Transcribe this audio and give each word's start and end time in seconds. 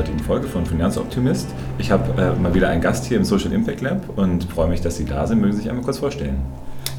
heutigen 0.00 0.18
Folge 0.20 0.48
von 0.48 0.64
Finanzoptimist. 0.64 1.46
Ich 1.76 1.90
habe 1.90 2.18
äh, 2.18 2.40
mal 2.40 2.54
wieder 2.54 2.70
einen 2.70 2.80
Gast 2.80 3.04
hier 3.04 3.18
im 3.18 3.24
Social 3.24 3.52
Impact 3.52 3.82
Lab 3.82 4.00
und 4.16 4.44
freue 4.44 4.66
mich, 4.66 4.80
dass 4.80 4.96
Sie 4.96 5.04
da 5.04 5.26
sind. 5.26 5.42
Mögen 5.42 5.52
Sie 5.52 5.58
sich 5.58 5.68
einmal 5.68 5.84
kurz 5.84 5.98
vorstellen? 5.98 6.38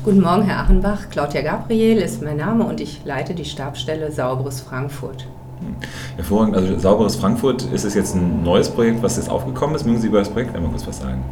Guten 0.03 0.21
Morgen, 0.21 0.43
Herr 0.43 0.59
Achenbach. 0.59 1.09
Claudia 1.09 1.41
Gabriel 1.41 1.97
ist 1.97 2.21
mein 2.21 2.37
Name 2.37 2.63
und 2.63 2.79
ich 2.79 3.01
leite 3.03 3.33
die 3.33 3.45
Stabsstelle 3.45 4.11
Sauberes 4.11 4.61
Frankfurt. 4.61 5.25
Hm. 5.61 5.75
Hervorragend. 6.15 6.55
Also 6.55 6.77
Sauberes 6.77 7.15
Frankfurt 7.15 7.63
ist 7.73 7.85
es 7.85 7.95
jetzt 7.95 8.13
ein 8.13 8.43
neues 8.43 8.69
Projekt, 8.69 9.01
was 9.01 9.17
jetzt 9.17 9.31
aufgekommen 9.31 9.75
ist. 9.75 9.83
Mögen 9.83 9.99
Sie 9.99 10.07
über 10.07 10.19
das 10.19 10.29
Projekt 10.29 10.55
einmal 10.55 10.69
kurz 10.69 10.85
was 10.85 10.99
sagen? 10.99 11.23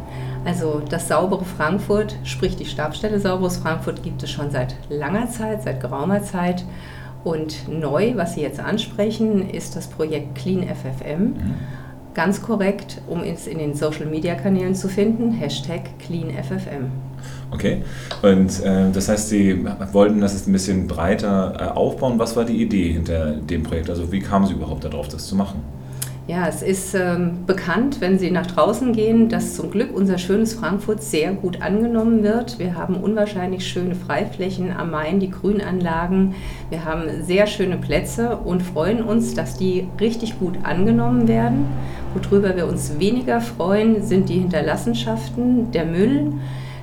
Also 0.44 0.82
das 0.88 1.06
Saubere 1.06 1.44
Frankfurt, 1.44 2.16
sprich 2.24 2.56
die 2.56 2.64
Stabsstelle 2.64 3.20
Sauberes 3.20 3.58
Frankfurt, 3.58 4.02
gibt 4.02 4.24
es 4.24 4.30
schon 4.30 4.50
seit 4.50 4.74
langer 4.88 5.30
Zeit, 5.30 5.62
seit 5.62 5.80
geraumer 5.80 6.24
Zeit. 6.24 6.64
Und 7.24 7.68
neu, 7.68 8.14
was 8.16 8.34
Sie 8.34 8.40
jetzt 8.40 8.60
ansprechen, 8.60 9.48
ist 9.48 9.76
das 9.76 9.88
Projekt 9.88 10.36
Clean 10.36 10.62
FFM. 10.62 11.22
Mhm. 11.22 11.54
Ganz 12.12 12.42
korrekt, 12.42 13.00
um 13.06 13.22
es 13.22 13.46
in 13.46 13.58
den 13.58 13.74
Social 13.74 14.06
Media 14.06 14.34
Kanälen 14.34 14.74
zu 14.74 14.88
finden, 14.88 15.30
Hashtag 15.30 15.82
CleanFFM. 16.00 16.90
Okay, 17.52 17.82
und 18.22 18.64
äh, 18.64 18.90
das 18.92 19.08
heißt, 19.08 19.28
Sie 19.28 19.64
wollten 19.92 20.20
das 20.20 20.32
jetzt 20.32 20.48
ein 20.48 20.52
bisschen 20.52 20.88
breiter 20.88 21.54
äh, 21.58 21.64
aufbauen. 21.76 22.18
Was 22.18 22.34
war 22.34 22.44
die 22.44 22.60
Idee 22.60 22.92
hinter 22.92 23.32
dem 23.32 23.62
Projekt? 23.62 23.90
Also, 23.90 24.10
wie 24.10 24.18
kamen 24.18 24.46
Sie 24.46 24.54
überhaupt 24.54 24.84
darauf, 24.84 25.06
das 25.06 25.28
zu 25.28 25.36
machen? 25.36 25.62
Ja, 26.30 26.46
es 26.46 26.62
ist 26.62 26.94
ähm, 26.94 27.44
bekannt, 27.44 28.00
wenn 28.00 28.16
Sie 28.20 28.30
nach 28.30 28.46
draußen 28.46 28.92
gehen, 28.92 29.28
dass 29.28 29.56
zum 29.56 29.72
Glück 29.72 29.92
unser 29.92 30.16
schönes 30.16 30.54
Frankfurt 30.54 31.02
sehr 31.02 31.32
gut 31.32 31.60
angenommen 31.60 32.22
wird. 32.22 32.60
Wir 32.60 32.76
haben 32.76 32.94
unwahrscheinlich 32.94 33.66
schöne 33.66 33.96
Freiflächen 33.96 34.70
am 34.70 34.92
Main, 34.92 35.18
die 35.18 35.32
Grünanlagen. 35.32 36.36
Wir 36.68 36.84
haben 36.84 37.02
sehr 37.22 37.48
schöne 37.48 37.78
Plätze 37.78 38.36
und 38.36 38.62
freuen 38.62 39.02
uns, 39.02 39.34
dass 39.34 39.56
die 39.56 39.88
richtig 39.98 40.38
gut 40.38 40.54
angenommen 40.62 41.26
werden. 41.26 41.66
Worüber 42.14 42.54
wir 42.54 42.68
uns 42.68 43.00
weniger 43.00 43.40
freuen, 43.40 44.04
sind 44.04 44.28
die 44.28 44.38
Hinterlassenschaften, 44.38 45.72
der 45.72 45.84
Müll 45.84 46.34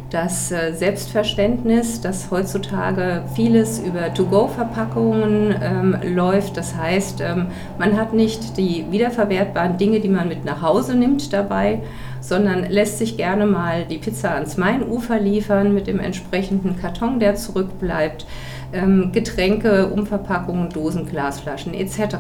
das 0.09 0.51
äh, 0.51 0.73
Selbstverständnis, 0.73 1.99
dass 1.99 2.31
heutzutage 2.31 3.23
vieles 3.35 3.79
über 3.79 4.13
To-Go-Verpackungen 4.13 5.55
ähm, 5.61 5.97
läuft. 6.15 6.55
Das 6.55 6.75
heißt, 6.75 7.21
ähm, 7.21 7.47
man 7.77 7.97
hat 7.97 8.13
nicht 8.13 8.57
die 8.57 8.85
wiederverwertbaren 8.89 9.77
Dinge, 9.77 9.99
die 9.99 10.09
man 10.09 10.29
mit 10.29 10.45
nach 10.45 10.61
Hause 10.61 10.95
nimmt 10.95 11.33
dabei, 11.33 11.81
sondern 12.21 12.69
lässt 12.69 12.99
sich 12.99 13.17
gerne 13.17 13.45
mal 13.45 13.85
die 13.85 13.97
Pizza 13.97 14.31
ans 14.31 14.57
Mainufer 14.57 15.19
liefern 15.19 15.73
mit 15.73 15.87
dem 15.87 15.99
entsprechenden 15.99 16.79
Karton, 16.79 17.19
der 17.19 17.35
zurückbleibt, 17.35 18.25
ähm, 18.73 19.11
Getränke, 19.11 19.87
Umverpackungen, 19.87 20.69
Dosen, 20.69 21.05
Glasflaschen 21.05 21.73
etc. 21.73 22.17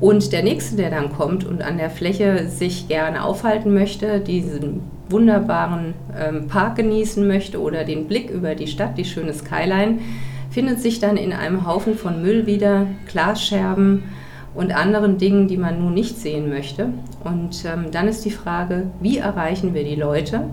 Und 0.00 0.32
der 0.32 0.44
nächste, 0.44 0.76
der 0.76 0.90
dann 0.90 1.12
kommt 1.12 1.44
und 1.44 1.62
an 1.62 1.78
der 1.78 1.90
Fläche 1.90 2.48
sich 2.48 2.86
gerne 2.86 3.24
aufhalten 3.24 3.74
möchte, 3.74 4.20
diesen 4.20 4.82
wunderbaren 5.08 5.94
ähm, 6.18 6.48
Park 6.48 6.76
genießen 6.76 7.26
möchte 7.26 7.60
oder 7.60 7.84
den 7.84 8.06
Blick 8.06 8.30
über 8.30 8.54
die 8.54 8.66
Stadt, 8.66 8.96
die 8.96 9.04
schöne 9.04 9.34
Skyline, 9.34 9.98
findet 10.50 10.80
sich 10.80 11.00
dann 11.00 11.16
in 11.16 11.32
einem 11.32 11.66
Haufen 11.66 11.96
von 11.96 12.22
Müll 12.22 12.46
wieder, 12.46 12.86
Glasscherben 13.06 14.04
und 14.54 14.74
anderen 14.74 15.18
Dingen, 15.18 15.48
die 15.48 15.56
man 15.56 15.80
nun 15.80 15.94
nicht 15.94 16.18
sehen 16.18 16.48
möchte. 16.48 16.90
Und 17.24 17.64
ähm, 17.64 17.90
dann 17.90 18.08
ist 18.08 18.24
die 18.24 18.30
Frage, 18.30 18.86
wie 19.00 19.18
erreichen 19.18 19.74
wir 19.74 19.84
die 19.84 19.96
Leute? 19.96 20.44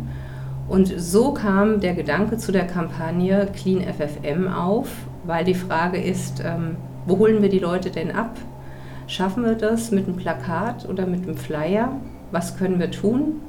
Und 0.68 0.88
so 0.88 1.34
kam 1.34 1.82
der 1.82 1.94
Gedanke 1.94 2.38
zu 2.38 2.52
der 2.52 2.66
Kampagne 2.66 3.48
Clean 3.54 3.82
FFM 3.82 4.48
auf, 4.48 4.88
weil 5.26 5.44
die 5.44 5.54
Frage 5.54 6.02
ist, 6.02 6.42
ähm, 6.44 6.78
wo 7.06 7.20
holen 7.20 7.42
wir 7.42 7.50
die 7.50 7.60
Leute 7.60 7.92
denn 7.92 8.12
ab? 8.12 8.38
Schaffen 9.08 9.44
wir 9.44 9.56
das 9.56 9.92
mit 9.92 10.08
einem 10.08 10.16
Plakat 10.16 10.88
oder 10.88 11.06
mit 11.06 11.24
einem 11.24 11.36
Flyer? 11.36 11.92
Was 12.32 12.58
können 12.58 12.80
wir 12.80 12.90
tun? 12.90 13.42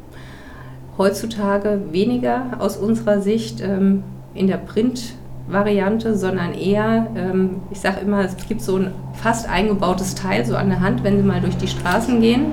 Heutzutage 0.98 1.80
weniger 1.90 2.58
aus 2.58 2.76
unserer 2.76 3.20
Sicht 3.20 3.60
ähm, 3.60 4.04
in 4.34 4.46
der 4.46 4.58
Print-Variante, 4.58 6.16
sondern 6.16 6.54
eher, 6.54 7.06
ähm, 7.16 7.62
ich 7.70 7.80
sage 7.80 8.00
immer, 8.00 8.24
es 8.24 8.36
gibt 8.48 8.60
so 8.60 8.76
ein 8.76 8.92
fast 9.14 9.48
eingebautes 9.48 10.14
Teil 10.14 10.44
so 10.44 10.56
an 10.56 10.68
der 10.68 10.80
Hand, 10.80 11.02
wenn 11.04 11.16
Sie 11.16 11.22
mal 11.22 11.40
durch 11.40 11.56
die 11.56 11.68
Straßen 11.68 12.20
gehen. 12.20 12.52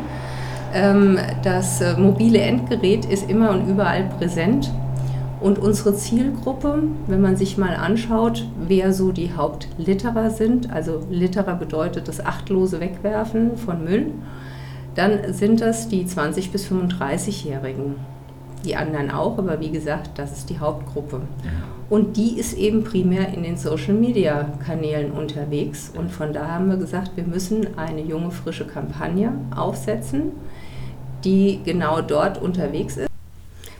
Ähm, 0.73 1.17
das 1.43 1.81
äh, 1.81 1.97
mobile 1.97 2.39
Endgerät 2.39 3.05
ist 3.05 3.29
immer 3.29 3.51
und 3.51 3.67
überall 3.67 4.09
präsent. 4.17 4.71
Und 5.41 5.57
unsere 5.57 5.95
Zielgruppe, 5.95 6.83
wenn 7.07 7.21
man 7.21 7.37
sich 7.37 7.57
mal 7.57 7.73
anschaut, 7.73 8.45
wer 8.67 8.91
so 8.91 9.13
die 9.13 9.33
Hauptlitterer 9.33 10.31
sind, 10.31 10.69
also 10.71 11.01
Litterer 11.09 11.55
bedeutet 11.55 12.09
das 12.09 12.25
achtlose 12.25 12.81
Wegwerfen 12.81 13.55
von 13.55 13.85
Müll, 13.85 14.11
dann 14.95 15.33
sind 15.33 15.61
das 15.61 15.87
die 15.87 16.05
20- 16.05 16.51
bis 16.51 16.69
35-Jährigen 16.69 17.95
die 18.65 18.75
anderen 18.75 19.11
auch, 19.11 19.37
aber 19.37 19.59
wie 19.59 19.71
gesagt, 19.71 20.11
das 20.17 20.31
ist 20.37 20.49
die 20.49 20.59
Hauptgruppe. 20.59 21.21
Und 21.89 22.17
die 22.17 22.37
ist 22.37 22.53
eben 22.53 22.83
primär 22.83 23.33
in 23.33 23.43
den 23.43 23.57
Social-Media-Kanälen 23.57 25.11
unterwegs. 25.11 25.91
Und 25.95 26.11
von 26.11 26.33
da 26.33 26.47
haben 26.47 26.69
wir 26.69 26.77
gesagt, 26.77 27.11
wir 27.15 27.23
müssen 27.23 27.77
eine 27.77 28.01
junge, 28.01 28.31
frische 28.31 28.67
Kampagne 28.67 29.33
aufsetzen, 29.55 30.33
die 31.23 31.61
genau 31.63 32.01
dort 32.01 32.41
unterwegs 32.41 32.97
ist. 32.97 33.09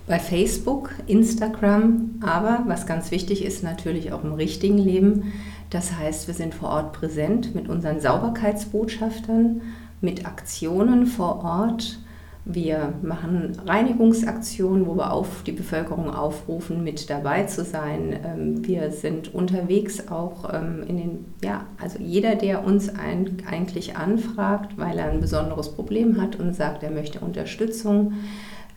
Bei 0.07 0.17
Facebook, 0.17 0.89
Instagram, 1.05 2.15
aber 2.21 2.63
was 2.65 2.87
ganz 2.87 3.11
wichtig 3.11 3.45
ist, 3.45 3.63
natürlich 3.63 4.11
auch 4.11 4.23
im 4.23 4.33
richtigen 4.33 4.79
Leben. 4.79 5.33
Das 5.69 5.95
heißt, 5.99 6.25
wir 6.25 6.33
sind 6.33 6.55
vor 6.55 6.69
Ort 6.69 6.93
präsent 6.93 7.53
mit 7.53 7.69
unseren 7.69 7.99
Sauberkeitsbotschaftern, 7.99 9.61
mit 10.01 10.25
Aktionen 10.25 11.05
vor 11.05 11.43
Ort 11.43 11.99
wir 12.45 12.93
machen 13.01 13.57
Reinigungsaktionen, 13.65 14.87
wo 14.87 14.95
wir 14.95 15.11
auf 15.11 15.43
die 15.43 15.51
Bevölkerung 15.51 16.09
aufrufen, 16.09 16.83
mit 16.83 17.09
dabei 17.09 17.43
zu 17.43 17.63
sein. 17.63 18.17
Ähm, 18.25 18.67
wir 18.67 18.91
sind 18.91 19.33
unterwegs 19.33 20.07
auch 20.09 20.53
ähm, 20.53 20.83
in 20.87 20.97
den, 20.97 21.25
ja, 21.43 21.65
also 21.81 21.99
jeder, 21.99 22.35
der 22.35 22.63
uns 22.65 22.89
ein, 22.89 23.37
eigentlich 23.49 23.97
anfragt, 23.97 24.77
weil 24.77 24.97
er 24.97 25.11
ein 25.11 25.19
besonderes 25.19 25.69
Problem 25.69 26.19
hat 26.19 26.37
und 26.37 26.55
sagt, 26.55 26.81
er 26.83 26.91
möchte 26.91 27.19
Unterstützung, 27.19 28.13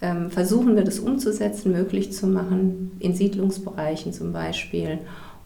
ähm, 0.02 0.30
versuchen 0.30 0.74
wir 0.74 0.84
das 0.84 0.98
umzusetzen, 0.98 1.72
möglich 1.72 2.12
zu 2.12 2.26
machen, 2.26 2.92
in 2.98 3.14
Siedlungsbereichen 3.14 4.12
zum 4.12 4.32
Beispiel. 4.32 4.98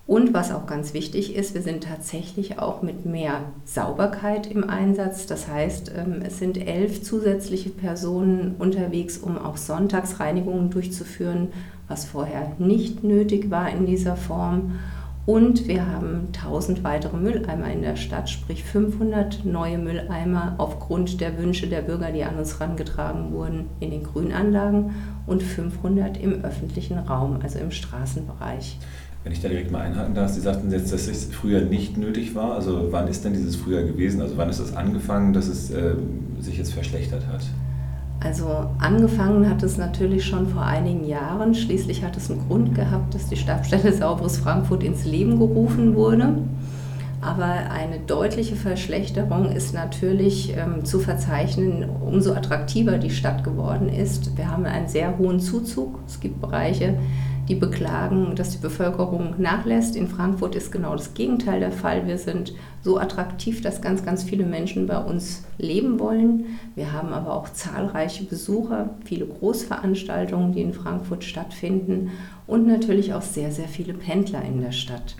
Und 0.06 0.32
was 0.32 0.52
auch 0.52 0.66
ganz 0.66 0.94
wichtig 0.94 1.34
ist, 1.34 1.54
wir 1.54 1.62
sind 1.62 1.82
tatsächlich 1.82 2.60
auch 2.60 2.80
mit 2.80 3.06
mehr 3.06 3.40
Sauberkeit 3.64 4.46
im 4.46 4.68
Einsatz. 4.68 5.26
Das 5.26 5.48
heißt, 5.48 5.90
ähm, 5.96 6.22
es 6.24 6.38
sind 6.38 6.64
elf 6.64 7.02
zusätzliche 7.02 7.70
Personen 7.70 8.54
unterwegs, 8.56 9.18
um 9.18 9.36
auch 9.36 9.56
Sonntagsreinigungen 9.56 10.70
durchzuführen, 10.70 11.48
was 11.88 12.04
vorher 12.04 12.52
nicht 12.58 13.02
nötig 13.02 13.50
war 13.50 13.68
in 13.70 13.84
dieser 13.86 14.14
Form. 14.14 14.78
Und 15.26 15.66
wir 15.66 15.84
haben 15.84 16.28
1000 16.36 16.84
weitere 16.84 17.16
Mülleimer 17.16 17.68
in 17.72 17.82
der 17.82 17.96
Stadt, 17.96 18.30
sprich 18.30 18.62
500 18.62 19.44
neue 19.44 19.76
Mülleimer 19.76 20.54
aufgrund 20.58 21.20
der 21.20 21.36
Wünsche 21.36 21.66
der 21.66 21.82
Bürger, 21.82 22.12
die 22.12 22.22
an 22.22 22.36
uns 22.36 22.60
herangetragen 22.60 23.32
wurden, 23.32 23.66
in 23.80 23.90
den 23.90 24.04
Grünanlagen 24.04 24.94
und 25.26 25.42
500 25.42 26.16
im 26.16 26.44
öffentlichen 26.44 26.98
Raum, 26.98 27.40
also 27.42 27.58
im 27.58 27.72
Straßenbereich. 27.72 28.78
Wenn 29.26 29.32
ich 29.32 29.42
da 29.42 29.48
direkt 29.48 29.72
mal 29.72 29.80
einhaken 29.80 30.14
darf, 30.14 30.30
Sie 30.30 30.40
sagten 30.40 30.70
jetzt, 30.70 30.92
dass 30.92 31.08
es 31.08 31.24
früher 31.24 31.62
nicht 31.62 31.96
nötig 31.96 32.36
war. 32.36 32.54
Also 32.54 32.86
wann 32.92 33.08
ist 33.08 33.24
denn 33.24 33.32
dieses 33.32 33.56
früher 33.56 33.82
gewesen? 33.82 34.20
Also 34.20 34.36
wann 34.36 34.48
ist 34.48 34.60
es 34.60 34.76
angefangen, 34.76 35.32
dass 35.32 35.48
es 35.48 35.68
äh, 35.72 35.96
sich 36.38 36.58
jetzt 36.58 36.72
verschlechtert 36.72 37.26
hat? 37.26 37.40
Also 38.20 38.46
angefangen 38.78 39.50
hat 39.50 39.64
es 39.64 39.78
natürlich 39.78 40.24
schon 40.24 40.46
vor 40.46 40.62
einigen 40.62 41.04
Jahren. 41.08 41.56
Schließlich 41.56 42.04
hat 42.04 42.16
es 42.16 42.30
einen 42.30 42.46
Grund 42.46 42.76
gehabt, 42.76 43.16
dass 43.16 43.26
die 43.26 43.36
Stabstelle 43.36 43.92
Sauberes 43.92 44.38
Frankfurt 44.38 44.84
ins 44.84 45.04
Leben 45.04 45.40
gerufen 45.40 45.96
wurde. 45.96 46.38
Aber 47.20 47.46
eine 47.46 47.98
deutliche 48.06 48.54
Verschlechterung 48.54 49.50
ist 49.50 49.74
natürlich 49.74 50.56
ähm, 50.56 50.84
zu 50.84 51.00
verzeichnen, 51.00 51.84
umso 52.00 52.32
attraktiver 52.32 52.98
die 52.98 53.10
Stadt 53.10 53.42
geworden 53.42 53.88
ist. 53.88 54.36
Wir 54.36 54.52
haben 54.52 54.66
einen 54.66 54.86
sehr 54.86 55.18
hohen 55.18 55.40
Zuzug. 55.40 55.98
Es 56.06 56.20
gibt 56.20 56.40
Bereiche, 56.40 56.94
die 57.48 57.54
beklagen, 57.54 58.34
dass 58.34 58.50
die 58.50 58.58
Bevölkerung 58.58 59.34
nachlässt. 59.38 59.96
In 59.96 60.08
Frankfurt 60.08 60.54
ist 60.54 60.72
genau 60.72 60.96
das 60.96 61.14
Gegenteil 61.14 61.60
der 61.60 61.72
Fall. 61.72 62.06
Wir 62.06 62.18
sind 62.18 62.54
so 62.82 62.98
attraktiv, 62.98 63.62
dass 63.62 63.82
ganz, 63.82 64.04
ganz 64.04 64.24
viele 64.24 64.44
Menschen 64.44 64.86
bei 64.86 64.98
uns 64.98 65.44
leben 65.58 65.98
wollen. 66.00 66.58
Wir 66.74 66.92
haben 66.92 67.12
aber 67.12 67.32
auch 67.32 67.48
zahlreiche 67.48 68.24
Besucher, 68.24 68.90
viele 69.04 69.26
Großveranstaltungen, 69.26 70.52
die 70.52 70.62
in 70.62 70.72
Frankfurt 70.72 71.24
stattfinden 71.24 72.10
und 72.46 72.66
natürlich 72.66 73.14
auch 73.14 73.22
sehr, 73.22 73.52
sehr 73.52 73.68
viele 73.68 73.94
Pendler 73.94 74.42
in 74.42 74.60
der 74.60 74.72
Stadt. 74.72 75.16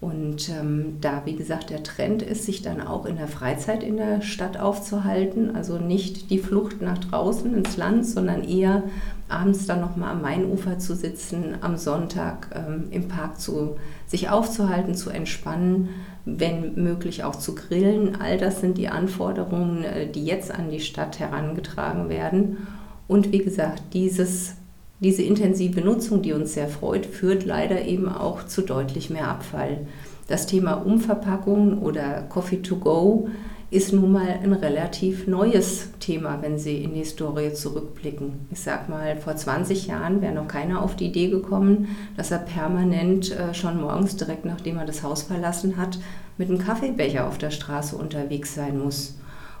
Und 0.00 0.48
ähm, 0.48 0.98
da, 1.00 1.22
wie 1.24 1.34
gesagt, 1.34 1.70
der 1.70 1.82
Trend 1.82 2.22
ist, 2.22 2.44
sich 2.44 2.62
dann 2.62 2.80
auch 2.80 3.04
in 3.04 3.16
der 3.16 3.26
Freizeit 3.26 3.82
in 3.82 3.96
der 3.96 4.22
Stadt 4.22 4.58
aufzuhalten. 4.58 5.56
Also 5.56 5.78
nicht 5.78 6.30
die 6.30 6.38
Flucht 6.38 6.80
nach 6.80 6.98
draußen 6.98 7.52
ins 7.52 7.76
Land, 7.76 8.06
sondern 8.06 8.44
eher 8.44 8.84
abends 9.28 9.66
dann 9.66 9.80
nochmal 9.80 10.12
am 10.12 10.22
Mainufer 10.22 10.78
zu 10.78 10.94
sitzen, 10.94 11.56
am 11.60 11.76
Sonntag 11.76 12.48
ähm, 12.54 12.84
im 12.90 13.08
Park 13.08 13.40
zu, 13.40 13.76
sich 14.06 14.30
aufzuhalten, 14.30 14.94
zu 14.94 15.10
entspannen 15.10 15.88
wenn 16.36 16.74
möglich 16.74 17.24
auch 17.24 17.36
zu 17.36 17.54
grillen. 17.54 18.20
All 18.20 18.38
das 18.38 18.60
sind 18.60 18.76
die 18.76 18.88
Anforderungen, 18.88 19.84
äh, 19.84 20.10
die 20.10 20.24
jetzt 20.24 20.50
an 20.50 20.70
die 20.70 20.80
Stadt 20.80 21.18
herangetragen 21.18 22.08
werden. 22.08 22.66
Und 23.06 23.32
wie 23.32 23.38
gesagt, 23.38 23.82
dieses, 23.94 24.56
diese 25.00 25.22
intensive 25.22 25.80
Nutzung, 25.80 26.22
die 26.22 26.32
uns 26.32 26.54
sehr 26.54 26.68
freut, 26.68 27.06
führt 27.06 27.44
leider 27.44 27.84
eben 27.84 28.08
auch 28.08 28.46
zu 28.46 28.62
deutlich 28.62 29.10
mehr 29.10 29.28
Abfall. 29.28 29.86
Das 30.26 30.46
Thema 30.46 30.74
Umverpackung 30.74 31.78
oder 31.78 32.22
Coffee 32.28 32.62
to 32.62 32.76
go 32.76 33.28
ist 33.70 33.92
nun 33.92 34.12
mal 34.12 34.40
ein 34.42 34.54
relativ 34.54 35.26
neues 35.26 35.90
Thema, 36.00 36.38
wenn 36.40 36.58
Sie 36.58 36.82
in 36.82 36.94
die 36.94 37.00
Historie 37.00 37.52
zurückblicken. 37.52 38.46
Ich 38.50 38.60
sag 38.60 38.88
mal, 38.88 39.16
vor 39.18 39.36
20 39.36 39.86
Jahren 39.86 40.22
wäre 40.22 40.32
noch 40.34 40.48
keiner 40.48 40.82
auf 40.82 40.96
die 40.96 41.06
Idee 41.06 41.28
gekommen, 41.28 41.88
dass 42.16 42.30
er 42.30 42.38
permanent 42.38 43.30
äh, 43.30 43.52
schon 43.52 43.80
morgens 43.80 44.16
direkt 44.16 44.46
nachdem 44.46 44.78
er 44.78 44.86
das 44.86 45.02
Haus 45.02 45.22
verlassen 45.22 45.76
hat, 45.76 45.98
mit 46.38 46.48
einem 46.48 46.58
Kaffeebecher 46.58 47.26
auf 47.26 47.36
der 47.36 47.50
Straße 47.50 47.94
unterwegs 47.94 48.54
sein 48.54 48.78
muss. 48.78 49.17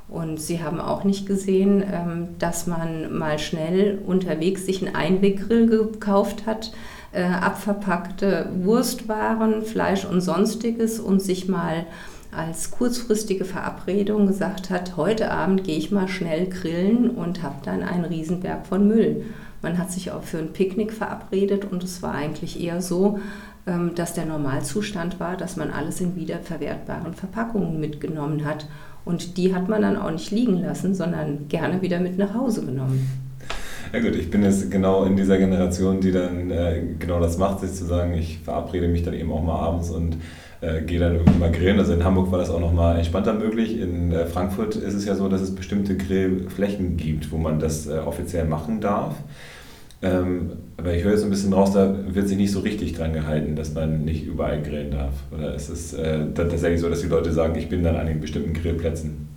Und 0.08 0.40
Sie 0.40 0.62
haben 0.62 0.80
auch 0.80 1.04
nicht 1.04 1.26
gesehen, 1.26 1.82
ähm, 1.82 2.28
dass 2.38 2.66
man 2.66 3.16
mal 3.16 3.38
schnell 3.38 3.98
unterwegs 4.06 4.64
sich 4.64 4.84
einen 4.84 4.94
Einweggrill 4.94 5.66
gekauft 5.66 6.46
hat, 6.46 6.72
äh, 7.12 7.24
abverpackte 7.24 8.50
Wurstwaren, 8.62 9.62
Fleisch 9.62 10.04
und 10.04 10.20
sonstiges 10.20 10.98
und 10.98 11.20
sich 11.20 11.48
mal 11.48 11.86
als 12.30 12.70
kurzfristige 12.70 13.44
Verabredung 13.44 14.26
gesagt 14.26 14.70
hat, 14.70 14.96
heute 14.96 15.30
Abend 15.30 15.64
gehe 15.64 15.78
ich 15.78 15.90
mal 15.90 16.08
schnell 16.08 16.46
grillen 16.46 17.10
und 17.10 17.42
habe 17.42 17.56
dann 17.64 17.82
einen 17.82 18.04
Riesenberg 18.04 18.66
von 18.66 18.86
Müll. 18.86 19.24
Man 19.62 19.78
hat 19.78 19.90
sich 19.90 20.12
auch 20.12 20.22
für 20.22 20.38
ein 20.38 20.52
Picknick 20.52 20.92
verabredet 20.92 21.64
und 21.70 21.82
es 21.82 22.02
war 22.02 22.14
eigentlich 22.14 22.62
eher 22.62 22.80
so, 22.80 23.18
ähm, 23.66 23.94
dass 23.94 24.14
der 24.14 24.26
Normalzustand 24.26 25.20
war, 25.20 25.36
dass 25.36 25.56
man 25.56 25.70
alles 25.70 26.00
in 26.00 26.16
wiederverwertbaren 26.16 27.14
Verpackungen 27.14 27.80
mitgenommen 27.80 28.44
hat. 28.44 28.66
Und 29.08 29.38
die 29.38 29.54
hat 29.54 29.70
man 29.70 29.80
dann 29.80 29.96
auch 29.96 30.10
nicht 30.10 30.30
liegen 30.32 30.60
lassen, 30.60 30.94
sondern 30.94 31.48
gerne 31.48 31.80
wieder 31.80 31.98
mit 31.98 32.18
nach 32.18 32.34
Hause 32.34 32.66
genommen. 32.66 33.08
Ja 33.90 34.00
gut, 34.00 34.14
ich 34.14 34.30
bin 34.30 34.42
jetzt 34.42 34.70
genau 34.70 35.04
in 35.04 35.16
dieser 35.16 35.38
Generation, 35.38 36.02
die 36.02 36.12
dann 36.12 36.50
äh, 36.50 36.82
genau 36.98 37.18
das 37.18 37.38
macht, 37.38 37.60
sich 37.60 37.72
zu 37.72 37.86
sagen, 37.86 38.12
ich 38.12 38.40
verabrede 38.40 38.86
mich 38.86 39.02
dann 39.04 39.14
eben 39.14 39.32
auch 39.32 39.42
mal 39.42 39.58
abends 39.58 39.88
und 39.88 40.18
äh, 40.60 40.82
gehe 40.82 41.00
dann 41.00 41.14
irgendwie 41.14 41.38
mal 41.38 41.50
grillen. 41.50 41.78
Also 41.78 41.94
in 41.94 42.04
Hamburg 42.04 42.30
war 42.30 42.38
das 42.38 42.50
auch 42.50 42.60
nochmal 42.60 42.98
entspannter 42.98 43.32
möglich. 43.32 43.80
In 43.80 44.12
äh, 44.12 44.26
Frankfurt 44.26 44.76
ist 44.76 44.92
es 44.92 45.06
ja 45.06 45.14
so, 45.14 45.26
dass 45.30 45.40
es 45.40 45.54
bestimmte 45.54 45.96
Grillflächen 45.96 46.98
gibt, 46.98 47.32
wo 47.32 47.38
man 47.38 47.60
das 47.60 47.86
äh, 47.86 48.00
offiziell 48.00 48.44
machen 48.44 48.82
darf. 48.82 49.14
Ähm, 50.00 50.52
aber 50.76 50.94
ich 50.94 51.02
höre 51.02 51.12
jetzt 51.12 51.24
ein 51.24 51.30
bisschen 51.30 51.52
raus, 51.52 51.72
da 51.72 51.92
wird 52.06 52.28
sich 52.28 52.36
nicht 52.36 52.52
so 52.52 52.60
richtig 52.60 52.92
dran 52.92 53.12
gehalten, 53.12 53.56
dass 53.56 53.74
man 53.74 54.04
nicht 54.04 54.24
überall 54.24 54.62
grillen 54.62 54.92
darf. 54.92 55.14
Oder 55.36 55.54
ist 55.54 55.68
es 55.68 55.92
äh, 55.92 56.26
tatsächlich 56.34 56.80
so, 56.80 56.88
dass 56.88 57.00
die 57.00 57.08
Leute 57.08 57.32
sagen, 57.32 57.58
ich 57.58 57.68
bin 57.68 57.82
dann 57.82 57.96
an 57.96 58.06
den 58.06 58.20
bestimmten 58.20 58.52
Grillplätzen? 58.52 59.28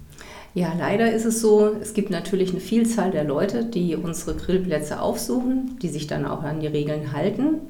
Ja, 0.54 0.74
leider 0.78 1.12
ist 1.12 1.26
es 1.26 1.42
so, 1.42 1.72
es 1.82 1.94
gibt 1.94 2.10
natürlich 2.10 2.52
eine 2.52 2.60
Vielzahl 2.60 3.10
der 3.10 3.24
Leute, 3.24 3.64
die 3.64 3.96
unsere 3.96 4.36
Grillplätze 4.36 5.02
aufsuchen, 5.02 5.80
die 5.82 5.88
sich 5.88 6.08
dann 6.08 6.26
auch 6.26 6.44
an 6.44 6.60
die 6.60 6.68
Regeln 6.68 7.14
halten. 7.14 7.62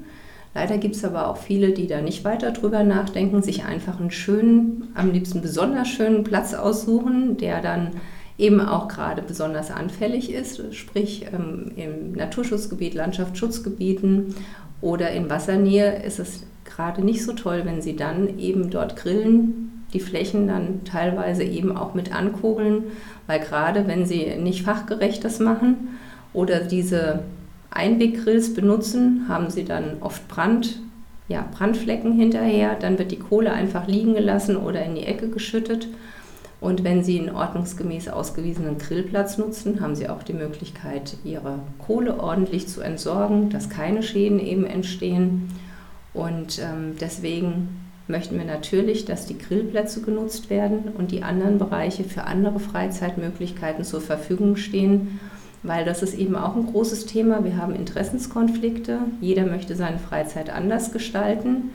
Leider 0.54 0.78
gibt 0.78 0.96
es 0.96 1.06
aber 1.06 1.30
auch 1.30 1.38
viele, 1.38 1.72
die 1.72 1.88
da 1.88 2.02
nicht 2.02 2.26
weiter 2.26 2.52
drüber 2.52 2.84
nachdenken, 2.84 3.42
sich 3.42 3.64
einfach 3.64 4.00
einen 4.00 4.12
schönen, 4.12 4.90
am 4.96 5.12
liebsten 5.12 5.42
besonders 5.42 5.88
schönen 5.88 6.24
Platz 6.24 6.54
aussuchen, 6.54 7.38
der 7.38 7.62
dann 7.62 7.92
eben 8.42 8.60
auch 8.60 8.88
gerade 8.88 9.22
besonders 9.22 9.70
anfällig 9.70 10.32
ist, 10.34 10.74
sprich 10.76 11.28
ähm, 11.32 11.72
im 11.76 12.14
Naturschutzgebiet, 12.14 12.96
Landschaftsschutzgebieten 12.96 14.36
oder 14.82 15.12
in 15.12 15.30
Wassernähe 15.30 16.02
ist 16.04 16.20
es 16.20 16.44
gerade 16.66 17.06
nicht 17.06 17.24
so 17.24 17.34
toll, 17.34 17.62
wenn 17.66 17.82
sie 17.82 17.96
dann 17.96 18.40
eben 18.40 18.72
dort 18.72 18.96
grillen, 18.96 19.84
die 19.94 20.00
Flächen 20.00 20.48
dann 20.48 20.84
teilweise 20.86 21.44
eben 21.44 21.78
auch 21.78 21.94
mit 21.94 22.16
ankugeln, 22.16 22.86
weil 23.28 23.40
gerade 23.40 23.88
wenn 23.88 24.06
sie 24.06 24.36
nicht 24.38 24.64
fachgerecht 24.64 25.24
das 25.24 25.40
machen 25.40 26.00
oder 26.34 26.62
diese 26.62 27.20
Einweggrills 27.70 28.54
benutzen, 28.54 29.26
haben 29.28 29.50
sie 29.50 29.66
dann 29.66 29.98
oft 30.02 30.28
Brand, 30.28 30.80
ja, 31.28 31.46
Brandflecken 31.56 32.14
hinterher. 32.14 32.76
Dann 32.80 32.98
wird 32.98 33.12
die 33.12 33.20
Kohle 33.20 33.54
einfach 33.54 33.88
liegen 33.88 34.14
gelassen 34.14 34.58
oder 34.58 34.84
in 34.84 34.96
die 34.96 35.06
Ecke 35.06 35.30
geschüttet. 35.30 35.88
Und 36.62 36.86
wenn 36.86 37.04
Sie 37.04 37.20
einen 37.20 37.36
ordnungsgemäß 37.36 38.08
ausgewiesenen 38.08 38.78
Grillplatz 38.78 39.38
nutzen, 39.38 39.82
haben 39.82 39.96
Sie 39.96 40.08
auch 40.08 40.24
die 40.24 40.34
Möglichkeit, 40.34 41.18
Ihre 41.26 41.60
Kohle 41.80 42.20
ordentlich 42.20 42.70
zu 42.70 42.80
entsorgen, 42.80 43.50
dass 43.50 43.70
keine 43.70 44.04
Schäden 44.04 44.40
eben 44.40 44.66
entstehen. 44.66 45.50
Und 46.14 46.60
ähm, 46.60 46.96
deswegen 47.02 47.82
möchten 48.08 48.38
wir 48.38 48.46
natürlich, 48.46 49.04
dass 49.04 49.26
die 49.26 49.38
Grillplätze 49.38 50.02
genutzt 50.02 50.50
werden 50.50 50.94
und 50.98 51.12
die 51.12 51.24
anderen 51.24 51.58
Bereiche 51.58 52.06
für 52.06 52.24
andere 52.24 52.60
Freizeitmöglichkeiten 52.60 53.84
zur 53.84 54.02
Verfügung 54.02 54.56
stehen 54.56 55.20
weil 55.64 55.86
das 55.86 56.02
ist 56.02 56.16
eben 56.16 56.36
auch 56.36 56.56
ein 56.56 56.66
großes 56.66 57.06
Thema. 57.06 57.44
Wir 57.44 57.58
haben 57.58 57.76
Interessenskonflikte. 57.76 59.00
Jeder 59.20 59.46
möchte 59.46 59.76
seine 59.76 60.00
Freizeit 60.00 60.50
anders 60.50 60.92
gestalten. 60.92 61.72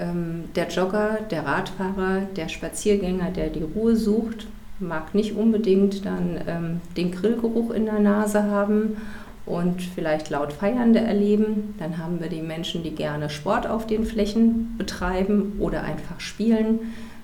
Ähm, 0.00 0.44
der 0.56 0.68
Jogger, 0.68 1.18
der 1.30 1.46
Radfahrer, 1.46 2.22
der 2.34 2.48
Spaziergänger, 2.48 3.30
der 3.30 3.48
die 3.48 3.62
Ruhe 3.62 3.94
sucht, 3.94 4.46
mag 4.78 5.14
nicht 5.14 5.36
unbedingt 5.36 6.06
dann 6.06 6.40
ähm, 6.46 6.80
den 6.96 7.12
Grillgeruch 7.12 7.70
in 7.70 7.84
der 7.84 8.00
Nase 8.00 8.44
haben 8.44 8.96
und 9.46 9.82
vielleicht 9.82 10.30
laut 10.30 10.52
Feiernde 10.52 11.00
erleben. 11.00 11.74
Dann 11.78 11.98
haben 11.98 12.20
wir 12.20 12.28
die 12.28 12.42
Menschen, 12.42 12.82
die 12.82 12.94
gerne 12.94 13.30
Sport 13.30 13.66
auf 13.66 13.86
den 13.86 14.04
Flächen 14.04 14.74
betreiben 14.78 15.56
oder 15.58 15.82
einfach 15.82 16.18
spielen 16.18 16.80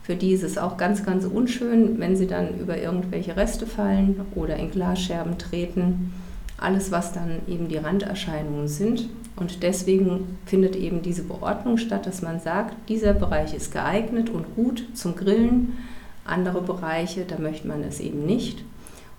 für 0.06 0.14
die 0.14 0.30
ist 0.30 0.44
es 0.44 0.56
auch 0.56 0.76
ganz, 0.76 1.04
ganz 1.04 1.24
unschön, 1.24 1.98
wenn 1.98 2.14
sie 2.14 2.28
dann 2.28 2.60
über 2.60 2.78
irgendwelche 2.78 3.36
Reste 3.36 3.66
fallen 3.66 4.20
oder 4.36 4.54
in 4.54 4.70
Glasscherben 4.70 5.36
treten. 5.36 6.12
Alles, 6.58 6.90
was 6.90 7.12
dann 7.12 7.40
eben 7.46 7.68
die 7.68 7.76
Randerscheinungen 7.76 8.68
sind. 8.68 9.08
Und 9.36 9.62
deswegen 9.62 10.38
findet 10.46 10.74
eben 10.76 11.02
diese 11.02 11.22
Beordnung 11.22 11.76
statt, 11.76 12.06
dass 12.06 12.22
man 12.22 12.40
sagt, 12.40 12.74
dieser 12.88 13.12
Bereich 13.12 13.54
ist 13.54 13.72
geeignet 13.72 14.30
und 14.30 14.54
gut 14.54 14.84
zum 14.94 15.16
Grillen. 15.16 15.76
Andere 16.24 16.62
Bereiche, 16.62 17.24
da 17.26 17.38
möchte 17.38 17.68
man 17.68 17.82
es 17.82 18.00
eben 18.00 18.24
nicht. 18.24 18.64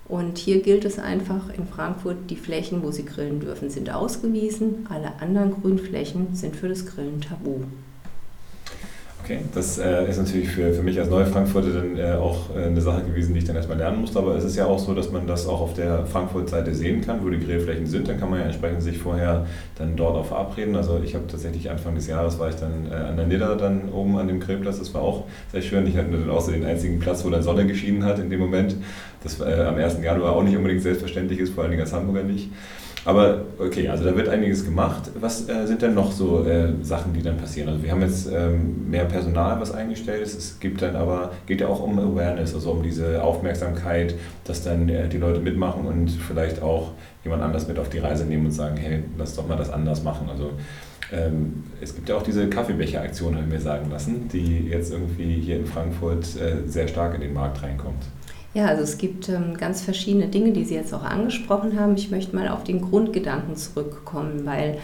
Und 0.07 0.37
hier 0.37 0.61
gilt 0.61 0.85
es 0.85 0.99
einfach 0.99 1.49
in 1.55 1.67
Frankfurt, 1.67 2.29
die 2.29 2.37
Flächen, 2.37 2.81
wo 2.81 2.91
Sie 2.91 3.05
grillen 3.05 3.41
dürfen, 3.41 3.69
sind 3.69 3.93
ausgewiesen. 3.93 4.87
Alle 4.89 5.11
anderen 5.19 5.61
Grünflächen 5.61 6.33
sind 6.33 6.55
für 6.55 6.69
das 6.69 6.85
Grillen 6.85 7.21
tabu. 7.21 7.63
Okay, 9.27 9.39
das 9.53 9.77
äh, 9.77 10.09
ist 10.09 10.19
natürlich 10.19 10.47
für, 10.47 10.71
für 10.71 10.83
mich 10.83 10.97
als 10.97 11.09
neue 11.09 11.25
Frankfurter 11.25 11.67
dann 11.73 11.97
äh, 11.97 12.13
auch 12.13 12.55
äh, 12.55 12.63
eine 12.63 12.79
Sache 12.79 13.03
gewesen, 13.03 13.33
die 13.33 13.39
ich 13.39 13.45
dann 13.45 13.57
erstmal 13.57 13.77
lernen 13.77 13.99
musste. 13.99 14.19
Aber 14.19 14.37
es 14.37 14.45
ist 14.45 14.55
ja 14.55 14.65
auch 14.65 14.79
so, 14.79 14.93
dass 14.93 15.11
man 15.11 15.27
das 15.27 15.47
auch 15.47 15.59
auf 15.59 15.73
der 15.73 16.05
Frankfurt-Seite 16.05 16.73
sehen 16.73 17.01
kann, 17.01 17.21
wo 17.21 17.29
die 17.29 17.37
Grillflächen 17.37 17.87
sind. 17.87 18.07
Dann 18.07 18.21
kann 18.21 18.29
man 18.29 18.39
ja 18.39 18.45
entsprechend 18.45 18.83
sich 18.83 18.97
vorher 18.97 19.45
dann 19.75 19.97
dort 19.97 20.15
auch 20.15 20.25
verabreden. 20.27 20.77
Also 20.77 21.01
ich 21.03 21.13
habe 21.13 21.27
tatsächlich 21.27 21.69
Anfang 21.69 21.95
des 21.95 22.07
Jahres 22.07 22.39
war 22.39 22.47
ich 22.47 22.55
dann 22.55 22.89
äh, 22.89 22.95
an 22.95 23.17
der 23.17 23.27
Nidder 23.27 23.57
dann 23.57 23.89
oben 23.89 24.17
an 24.17 24.29
dem 24.29 24.39
Grillplatz. 24.39 24.79
Das 24.79 24.93
war 24.93 25.01
auch 25.01 25.25
sehr 25.51 25.61
schön. 25.61 25.85
Ich 25.87 25.97
hatte 25.97 26.11
dann 26.11 26.29
auch 26.29 26.39
so 26.39 26.53
den 26.53 26.63
einzigen 26.63 27.01
Platz, 27.01 27.25
wo 27.25 27.29
dann 27.29 27.43
Sonne 27.43 27.67
geschienen 27.67 28.05
hat 28.05 28.19
in 28.19 28.29
dem 28.29 28.39
Moment. 28.39 28.77
Das 29.23 29.41
äh, 29.41 29.65
am 29.67 29.75
1. 29.75 30.01
Januar 30.01 30.37
auch 30.37 30.43
nicht 30.43 30.55
unbedingt 30.55 30.83
selbstverständlich 30.83 31.39
ist, 31.39 31.53
vor 31.53 31.63
allen 31.63 31.71
Dingen 31.71 31.83
als 31.83 31.91
Hamburger 31.91 32.23
nicht. 32.23 32.49
Aber 33.05 33.41
okay, 33.57 33.87
also 33.87 34.03
da 34.03 34.15
wird 34.15 34.27
einiges 34.27 34.65
gemacht. 34.65 35.11
Was 35.19 35.47
äh, 35.47 35.65
sind 35.65 35.81
denn 35.81 35.93
noch 35.93 36.11
so 36.11 36.45
äh, 36.45 36.73
Sachen, 36.81 37.13
die 37.13 37.21
dann 37.21 37.37
passieren? 37.37 37.69
Also 37.69 37.83
wir 37.83 37.91
haben 37.91 38.01
jetzt 38.01 38.29
ähm, 38.31 38.89
mehr 38.89 39.05
Personal, 39.05 39.59
was 39.61 39.71
eingestellt 39.71 40.21
ist. 40.21 40.37
Es 40.37 40.59
gibt 40.59 40.81
dann 40.81 40.95
aber, 40.95 41.31
geht 41.45 41.61
ja 41.61 41.67
auch 41.67 41.81
um 41.81 41.97
Awareness, 41.97 42.53
also 42.53 42.71
um 42.71 42.83
diese 42.83 43.23
Aufmerksamkeit, 43.23 44.15
dass 44.43 44.63
dann 44.63 44.89
äh, 44.89 45.07
die 45.07 45.17
Leute 45.17 45.39
mitmachen 45.39 45.85
und 45.85 46.09
vielleicht 46.09 46.61
auch 46.61 46.91
jemand 47.23 47.43
anders 47.43 47.67
mit 47.67 47.79
auf 47.79 47.89
die 47.89 47.99
Reise 47.99 48.25
nehmen 48.25 48.47
und 48.47 48.51
sagen, 48.51 48.77
hey, 48.77 49.03
lass 49.17 49.35
doch 49.35 49.47
mal 49.47 49.57
das 49.57 49.69
anders 49.69 50.03
machen. 50.03 50.27
Also 50.29 50.51
ähm, 51.11 51.63
es 51.79 51.95
gibt 51.95 52.09
ja 52.09 52.15
auch 52.15 52.23
diese 52.23 52.49
Kaffeebecher-Aktion, 52.49 53.35
habe 53.35 53.45
ich 53.45 53.53
mir 53.53 53.61
sagen 53.61 53.89
lassen, 53.89 54.27
die 54.27 54.67
jetzt 54.67 54.91
irgendwie 54.91 55.39
hier 55.39 55.57
in 55.57 55.65
Frankfurt 55.65 56.25
äh, 56.35 56.67
sehr 56.67 56.87
stark 56.87 57.15
in 57.15 57.21
den 57.21 57.33
Markt 57.33 57.63
reinkommt. 57.63 58.03
Ja, 58.57 58.65
also 58.65 58.81
es 58.81 58.97
gibt 58.97 59.29
ähm, 59.29 59.55
ganz 59.55 59.81
verschiedene 59.81 60.29
Dinge, 60.29 60.51
die 60.51 60.65
Sie 60.65 60.73
jetzt 60.73 60.91
auch 60.91 61.03
angesprochen 61.03 61.79
haben. 61.79 61.93
Ich 61.95 62.09
möchte 62.09 62.35
mal 62.35 62.47
auf 62.47 62.63
den 62.63 62.81
Grundgedanken 62.81 63.55
zurückkommen, 63.55 64.47
weil 64.47 64.79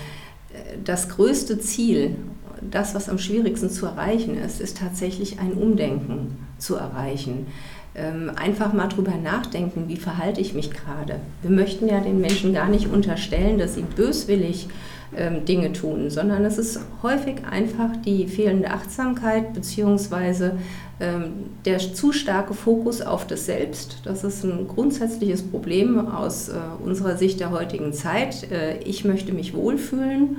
äh, 0.54 0.78
das 0.84 1.10
größte 1.10 1.58
Ziel, 1.58 2.16
das, 2.62 2.94
was 2.94 3.10
am 3.10 3.18
schwierigsten 3.18 3.72
zu 3.72 3.88
erreichen 3.88 4.38
ist, 4.38 4.62
ist 4.62 4.78
tatsächlich 4.78 5.40
ein 5.40 5.54
Umdenken 5.54 6.38
zu 6.60 6.76
erreichen. 6.76 7.48
Ähm, 7.96 8.32
einfach 8.36 8.74
mal 8.74 8.90
drüber 8.90 9.16
nachdenken, 9.16 9.86
wie 9.88 9.98
verhalte 9.98 10.40
ich 10.40 10.54
mich 10.54 10.70
gerade. 10.70 11.16
Wir 11.42 11.50
möchten 11.50 11.88
ja 11.88 12.00
den 12.00 12.22
Menschen 12.22 12.54
gar 12.54 12.70
nicht 12.70 12.94
unterstellen, 12.94 13.58
dass 13.58 13.74
sie 13.74 13.82
böswillig 13.82 14.68
ähm, 15.18 15.46
Dinge 15.46 15.74
tun, 15.74 16.10
sondern 16.10 16.46
es 16.46 16.58
ist 16.58 16.80
häufig 17.02 17.46
einfach 17.50 17.96
die 18.06 18.28
fehlende 18.28 18.72
Achtsamkeit 18.72 19.54
beziehungsweise 19.54 20.58
ähm, 21.00 21.50
der 21.66 21.80
zu 21.80 22.12
starke 22.12 22.54
Fokus 22.54 23.02
auf 23.02 23.26
das 23.28 23.46
Selbst. 23.46 24.02
Das 24.06 24.24
ist 24.24 24.44
ein 24.44 24.68
grundsätzliches 24.68 25.42
Problem 25.42 26.08
aus 26.08 26.50
äh, 26.50 26.54
unserer 26.84 27.18
Sicht 27.18 27.40
der 27.40 27.52
heutigen 27.52 27.94
Zeit. 27.94 28.52
Äh, 28.52 28.78
ich 28.80 29.04
möchte 29.04 29.34
mich 29.34 29.54
wohlfühlen 29.54 30.38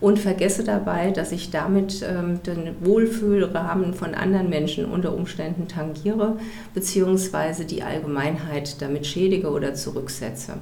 und 0.00 0.18
vergesse 0.18 0.62
dabei, 0.64 1.10
dass 1.10 1.32
ich 1.32 1.50
damit 1.50 2.04
ähm, 2.06 2.42
den 2.42 2.76
Wohlfühlrahmen 2.80 3.94
von 3.94 4.14
anderen 4.14 4.50
Menschen 4.50 4.84
unter 4.84 5.14
Umständen 5.14 5.68
tangiere, 5.68 6.36
beziehungsweise 6.74 7.64
die 7.64 7.82
Allgemeinheit 7.82 8.80
damit 8.82 9.06
schädige 9.06 9.50
oder 9.50 9.74
zurücksetze. 9.74 10.54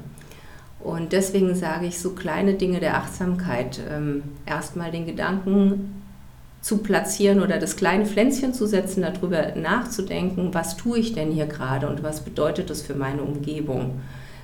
Und 0.85 1.13
deswegen 1.13 1.55
sage 1.55 1.87
ich 1.87 1.99
so 1.99 2.11
kleine 2.11 2.55
Dinge 2.55 2.79
der 2.79 2.99
Achtsamkeit, 2.99 3.81
ähm, 3.91 4.23
erstmal 4.45 4.91
den 4.91 5.07
Gedanken 5.07 6.03
zu 6.61 6.79
platzieren 6.79 7.43
oder 7.43 7.59
das 7.59 7.77
kleine 7.77 8.07
Pflänzchen 8.07 8.55
zu 8.55 8.67
setzen, 8.67 9.03
darüber 9.03 9.55
nachzudenken, 9.57 10.53
was 10.53 10.77
tue 10.77 10.99
ich 10.99 11.15
denn 11.15 11.31
hier 11.31 11.47
gerade 11.47 11.89
und 11.89 12.03
was 12.03 12.21
bedeutet 12.21 12.71
das 12.71 12.83
für 12.83 12.95
meine 12.95 13.23
Umgebung. 13.23 14.01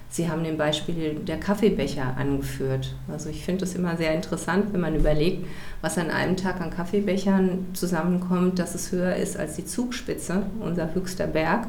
Sie 0.08 0.28
haben 0.28 0.42
den 0.42 0.58
Beispiel 0.58 1.14
der 1.14 1.38
Kaffeebecher 1.38 2.16
angeführt. 2.16 2.94
Also 3.06 3.28
ich 3.28 3.44
finde 3.44 3.64
es 3.64 3.76
immer 3.76 3.96
sehr 3.96 4.12
interessant, 4.12 4.72
wenn 4.72 4.80
man 4.80 4.96
überlegt, 4.96 5.46
was 5.82 5.98
an 5.98 6.10
einem 6.10 6.36
Tag 6.36 6.60
an 6.60 6.70
Kaffeebechern 6.70 7.66
zusammenkommt, 7.74 8.58
dass 8.58 8.74
es 8.74 8.90
höher 8.90 9.14
ist 9.14 9.36
als 9.36 9.56
die 9.56 9.66
Zugspitze, 9.66 10.42
unser 10.58 10.94
höchster 10.94 11.28
Berg. 11.28 11.68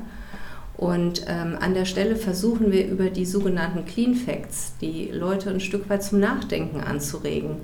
Und 0.78 1.26
ähm, 1.28 1.58
an 1.60 1.74
der 1.74 1.86
Stelle 1.86 2.16
versuchen 2.16 2.72
wir 2.72 2.88
über 2.88 3.10
die 3.10 3.26
sogenannten 3.26 3.86
Clean 3.86 4.16
Facts 4.16 4.74
die 4.82 5.10
Leute 5.12 5.50
ein 5.50 5.60
Stück 5.60 5.90
weit 5.90 6.04
zum 6.04 6.20
Nachdenken 6.20 6.80
anzuregen. 6.80 7.58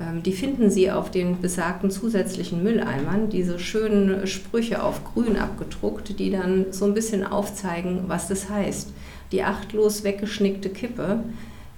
Ähm, 0.00 0.22
die 0.22 0.32
finden 0.32 0.70
Sie 0.70 0.90
auf 0.90 1.10
den 1.10 1.40
besagten 1.40 1.90
zusätzlichen 1.90 2.62
Mülleimern, 2.62 3.30
diese 3.30 3.58
schönen 3.58 4.26
Sprüche 4.26 4.82
auf 4.82 5.04
grün 5.04 5.36
abgedruckt, 5.38 6.18
die 6.18 6.30
dann 6.30 6.66
so 6.70 6.84
ein 6.84 6.94
bisschen 6.94 7.24
aufzeigen, 7.24 8.04
was 8.08 8.28
das 8.28 8.50
heißt 8.50 8.90
die 9.32 9.42
achtlos 9.42 10.04
weggeschnickte 10.04 10.70
Kippe, 10.70 11.20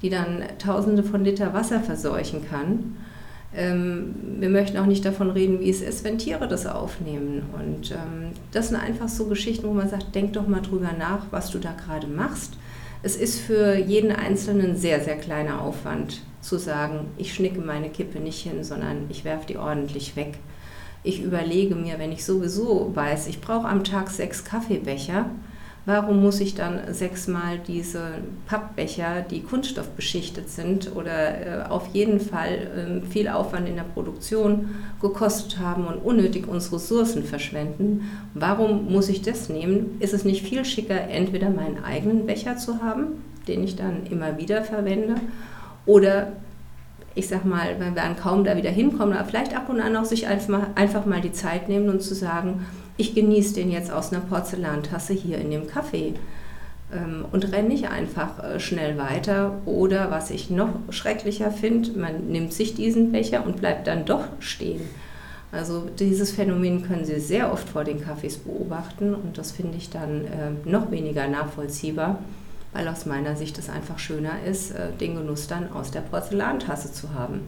die 0.01 0.11
dann 0.11 0.43
tausende 0.59 1.03
von 1.03 1.25
Liter 1.25 1.55
Wasser 1.55 1.81
verseuchen 1.81 2.49
kann. 2.49 2.97
Ähm, 3.55 4.15
wir 4.41 4.49
möchten 4.49 4.79
auch 4.79 4.87
nicht 4.87 5.05
davon 5.05 5.31
reden, 5.31 5.61
wie 5.61 5.71
es 5.71 5.83
ist, 5.83 6.05
wenn 6.05 6.19
Tiere 6.19 6.49
das 6.49 6.67
aufnehmen. 6.67 7.43
Und 7.53 7.91
ähm, 7.91 8.33
das 8.51 8.69
sind 8.69 8.79
einfach 8.79 9.09
so 9.09 9.27
Geschichten, 9.27 9.67
wo 9.67 9.73
man 9.73 9.89
sagt, 9.89 10.15
denk 10.15 10.33
doch 10.33 10.49
mal 10.49 10.63
drüber 10.63 10.93
nach, 10.99 11.27
was 11.31 11.51
du 11.51 11.59
da 11.59 11.73
gerade 11.73 12.07
machst. 12.07 12.55
Es 13.03 13.17
ist 13.17 13.41
für 13.41 13.77
jeden 13.77 14.13
Einzelnen 14.13 14.77
sehr, 14.77 15.01
sehr 15.01 15.17
kleiner 15.17 15.61
Aufwand 15.61 16.23
zu 16.41 16.57
sagen, 16.59 17.07
ich 17.19 17.35
schnicke 17.35 17.61
meine 17.61 17.91
Kippe 17.91 18.21
nicht 18.21 18.41
hin, 18.43 18.65
sondern 18.65 19.07
ich 19.09 19.25
werfe 19.25 19.47
die 19.47 19.57
ordentlich 19.57 20.17
weg. 20.17 20.35
Ich 21.05 21.23
überlege 21.23 21.75
mir, 21.75 21.99
wenn 21.99 22.13
ich 22.13 22.25
sowieso 22.25 22.93
weiß, 22.95 23.27
ich 23.27 23.41
brauche 23.41 23.69
am 23.69 23.83
Tag 23.83 24.09
sechs 24.09 24.45
Kaffeebecher, 24.45 25.27
Warum 25.85 26.23
muss 26.23 26.39
ich 26.41 26.55
dann 26.55 26.95
sechsmal 26.95 27.59
diese 27.59 28.03
Pappbecher, 28.47 29.23
die 29.29 29.43
kunststoffbeschichtet 29.43 30.49
sind 30.49 30.95
oder 30.95 31.65
äh, 31.65 31.69
auf 31.69 31.89
jeden 31.93 32.21
Fall 32.21 33.03
äh, 33.05 33.11
viel 33.11 33.27
Aufwand 33.27 33.69
in 33.69 33.75
der 33.75 33.83
Produktion 33.83 34.71
gekostet 35.01 35.59
haben 35.59 35.87
und 35.87 35.97
unnötig 35.97 36.47
unsere 36.47 36.77
Ressourcen 36.77 37.25
verschwenden? 37.25 38.09
Warum 38.35 38.93
muss 38.93 39.09
ich 39.09 39.23
das 39.23 39.49
nehmen? 39.49 39.97
Ist 39.99 40.15
es 40.15 40.25
nicht 40.25 40.47
viel 40.47 40.65
schicker, 40.65 41.01
entweder 41.01 41.51
meinen 41.51 41.83
eigenen 41.83 42.27
Becher 42.27 42.57
zu 42.57 42.81
haben, 42.81 43.25
den 43.49 43.65
ich 43.65 43.75
dann 43.75 44.07
immer 44.09 44.39
wieder 44.39 44.63
verwende, 44.63 45.17
oder 45.85 46.33
ich 47.15 47.29
sag 47.29 47.45
mal, 47.45 47.79
wir 47.79 47.95
werden 47.95 48.17
kaum 48.17 48.45
da 48.45 48.57
wieder 48.57 48.71
hinkommen, 48.71 49.15
aber 49.15 49.29
vielleicht 49.29 49.57
ab 49.57 49.69
und 49.69 49.81
an 49.81 49.97
auch 49.97 50.05
sich 50.05 50.27
einfach 50.27 50.49
mal, 50.49 50.67
einfach 50.75 51.07
mal 51.07 51.21
die 51.21 51.33
Zeit 51.33 51.69
nehmen 51.69 51.89
und 51.89 52.03
zu 52.03 52.15
sagen, 52.15 52.67
ich 52.97 53.15
genieße 53.15 53.55
den 53.55 53.71
jetzt 53.71 53.91
aus 53.91 54.13
einer 54.13 54.23
Porzellantasse 54.23 55.13
hier 55.13 55.39
in 55.39 55.51
dem 55.51 55.67
Café 55.67 56.15
ähm, 56.93 57.25
und 57.33 57.53
renne 57.53 57.69
nicht 57.69 57.89
einfach 57.89 58.43
äh, 58.43 58.61
schnell 58.61 58.99
weiter. 58.99 59.61
Oder 59.65 60.11
was 60.11 60.31
ich 60.31 60.51
noch 60.51 60.71
schrecklicher 60.91 61.51
finde, 61.51 61.99
man 61.99 62.29
nimmt 62.29 62.53
sich 62.53 62.75
diesen 62.75 63.13
Becher 63.13 63.45
und 63.47 63.57
bleibt 63.57 63.87
dann 63.87 64.05
doch 64.05 64.25
stehen. 64.41 64.83
Also 65.51 65.87
dieses 65.99 66.33
Phänomen 66.33 66.83
können 66.83 67.05
Sie 67.05 67.21
sehr 67.21 67.53
oft 67.53 67.69
vor 67.69 67.85
den 67.85 68.03
Cafés 68.03 68.39
beobachten 68.43 69.15
und 69.15 69.37
das 69.37 69.53
finde 69.53 69.77
ich 69.77 69.91
dann 69.91 70.25
äh, 70.25 70.51
noch 70.65 70.91
weniger 70.91 71.29
nachvollziehbar, 71.29 72.19
weil 72.73 72.89
aus 72.89 73.07
meiner 73.07 73.37
Sicht 73.37 73.59
es 73.59 73.69
einfach 73.69 73.99
schöner 73.99 74.43
ist, 74.49 74.73
äh, 74.73 74.89
den 75.01 75.17
Genuss 75.17 75.47
dann 75.47 75.73
aus 75.73 75.91
der 75.91 76.01
Porzellantasse 76.01 76.93
zu 76.93 77.15
haben. 77.15 77.41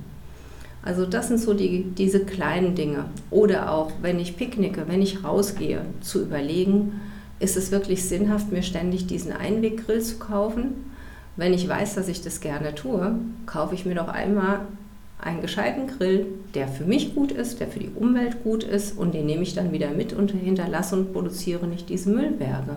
Also 0.82 1.06
das 1.06 1.28
sind 1.28 1.40
so 1.40 1.54
die, 1.54 1.84
diese 1.96 2.24
kleinen 2.24 2.74
Dinge. 2.74 3.06
Oder 3.30 3.72
auch, 3.72 3.90
wenn 4.02 4.20
ich 4.20 4.36
picknicke, 4.36 4.84
wenn 4.86 5.00
ich 5.00 5.24
rausgehe, 5.24 5.80
zu 6.02 6.22
überlegen, 6.22 7.00
ist 7.40 7.56
es 7.56 7.70
wirklich 7.70 8.04
sinnhaft, 8.04 8.52
mir 8.52 8.62
ständig 8.62 9.06
diesen 9.06 9.32
Einweggrill 9.32 10.02
zu 10.02 10.18
kaufen? 10.18 10.90
Wenn 11.36 11.54
ich 11.54 11.66
weiß, 11.66 11.94
dass 11.94 12.08
ich 12.08 12.22
das 12.22 12.40
gerne 12.40 12.74
tue, 12.74 13.16
kaufe 13.46 13.74
ich 13.74 13.86
mir 13.86 13.94
doch 13.94 14.08
einmal 14.08 14.60
einen 15.18 15.40
gescheiten 15.40 15.86
Grill, 15.86 16.26
der 16.54 16.68
für 16.68 16.84
mich 16.84 17.14
gut 17.14 17.32
ist, 17.32 17.60
der 17.60 17.68
für 17.68 17.78
die 17.78 17.90
Umwelt 17.94 18.44
gut 18.44 18.62
ist 18.62 18.96
und 18.98 19.14
den 19.14 19.26
nehme 19.26 19.42
ich 19.42 19.54
dann 19.54 19.72
wieder 19.72 19.90
mit 19.90 20.12
und 20.12 20.32
hinterlasse 20.32 20.96
und 20.96 21.12
produziere 21.12 21.66
nicht 21.66 21.88
diese 21.88 22.10
Müllberge. 22.10 22.76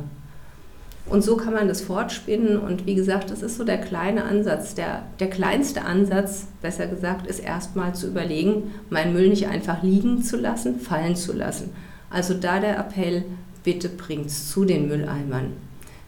Und 1.10 1.24
so 1.24 1.38
kann 1.38 1.54
man 1.54 1.68
das 1.68 1.82
fortspinnen. 1.82 2.60
Und 2.60 2.86
wie 2.86 2.96
gesagt, 2.96 3.32
das 3.32 3.42
ist 3.42 3.58
so 3.58 3.64
der 3.64 3.78
kleine 3.78 4.26
Ansatz. 4.26 4.76
Der, 4.76 5.04
der 5.20 5.30
kleinste 5.30 5.84
Ansatz, 5.84 6.48
besser 6.62 6.88
gesagt, 6.88 7.28
ist 7.28 7.40
erstmal 7.40 7.96
zu 7.96 8.08
überlegen, 8.08 8.74
meinen 8.90 9.14
Müll 9.14 9.30
nicht 9.30 9.48
einfach 9.48 9.84
liegen 9.84 10.22
zu 10.22 10.38
lassen, 10.38 10.80
fallen 10.80 11.16
zu 11.16 11.34
lassen. 11.34 11.70
Also 12.10 12.34
da 12.34 12.60
der 12.60 12.78
Appell, 12.78 13.24
bitte 13.64 13.90
bringt 13.90 14.28
es 14.28 14.50
zu 14.50 14.66
den 14.66 14.88
Mülleimern. 14.88 15.54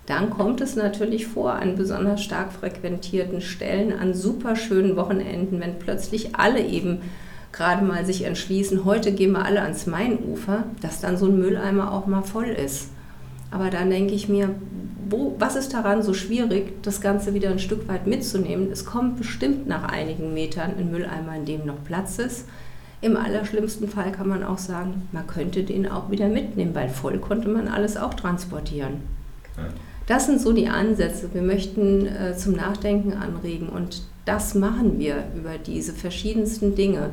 Dann 0.06 0.32
kommt 0.32 0.60
es 0.60 0.76
natürlich 0.76 1.28
vor 1.28 1.54
an 1.54 1.76
besonders 1.76 2.24
stark 2.24 2.52
frequentierten 2.52 3.42
Stellen, 3.42 3.94
an 3.94 4.14
superschönen 4.14 4.96
Wochenenden, 4.96 5.60
wenn 5.60 5.78
plötzlich 5.78 6.36
alle 6.36 6.66
eben 6.66 7.02
gerade 7.52 7.86
mal 7.86 8.06
sich 8.06 8.24
entschließen, 8.24 8.86
heute 8.86 9.12
gehen 9.12 9.32
wir 9.32 9.46
alle 9.46 9.62
ans 9.62 9.88
Mainufer, 9.88 10.66
dass 10.82 11.00
dann 11.00 11.18
so 11.18 11.28
ein 11.28 11.40
Mülleimer 11.40 11.92
auch 11.92 12.08
mal 12.08 12.24
voll 12.24 12.48
ist. 12.48 12.90
Aber 13.52 13.70
dann 13.70 13.90
denke 13.90 14.14
ich 14.14 14.30
mir, 14.30 14.56
wo, 15.10 15.36
was 15.40 15.56
ist 15.56 15.74
daran 15.74 16.04
so 16.04 16.14
schwierig, 16.14 16.84
das 16.84 17.02
Ganze 17.02 17.34
wieder 17.34 17.50
ein 17.50 17.60
Stück 17.60 17.88
weit 17.88 18.06
mitzunehmen? 18.06 18.72
Es 18.72 18.86
kommt 18.86 19.18
bestimmt 19.18 19.68
nach 19.68 19.84
einigen 19.84 20.34
Metern 20.34 20.74
ein 20.78 20.92
Mülleimer, 20.92 21.36
in 21.36 21.46
dem 21.46 21.66
noch 21.66 21.84
Platz 21.84 22.20
ist. 22.20 22.46
Im 23.02 23.16
allerschlimmsten 23.16 23.88
Fall 23.88 24.12
kann 24.12 24.28
man 24.28 24.44
auch 24.44 24.58
sagen, 24.58 25.08
man 25.12 25.26
könnte 25.26 25.64
den 25.64 25.88
auch 25.88 26.12
wieder 26.12 26.28
mitnehmen, 26.28 26.76
weil 26.76 26.90
voll 26.90 27.18
konnte 27.18 27.48
man 27.48 27.68
alles 27.68 27.98
auch 27.98 28.14
transportieren. 28.14 29.02
Das 30.06 30.26
sind 30.26 30.42
so 30.42 30.52
die 30.52 30.68
Ansätze. 30.68 31.30
Wir 31.34 31.42
möchten 31.42 32.08
äh, 32.08 32.36
zum 32.36 32.54
Nachdenken 32.54 33.14
anregen 33.14 33.70
und 33.70 34.02
das 34.26 34.54
machen 34.54 35.00
wir 35.00 35.24
über 35.36 35.58
diese 35.58 35.94
verschiedensten 35.94 36.76
Dinge. 36.76 37.12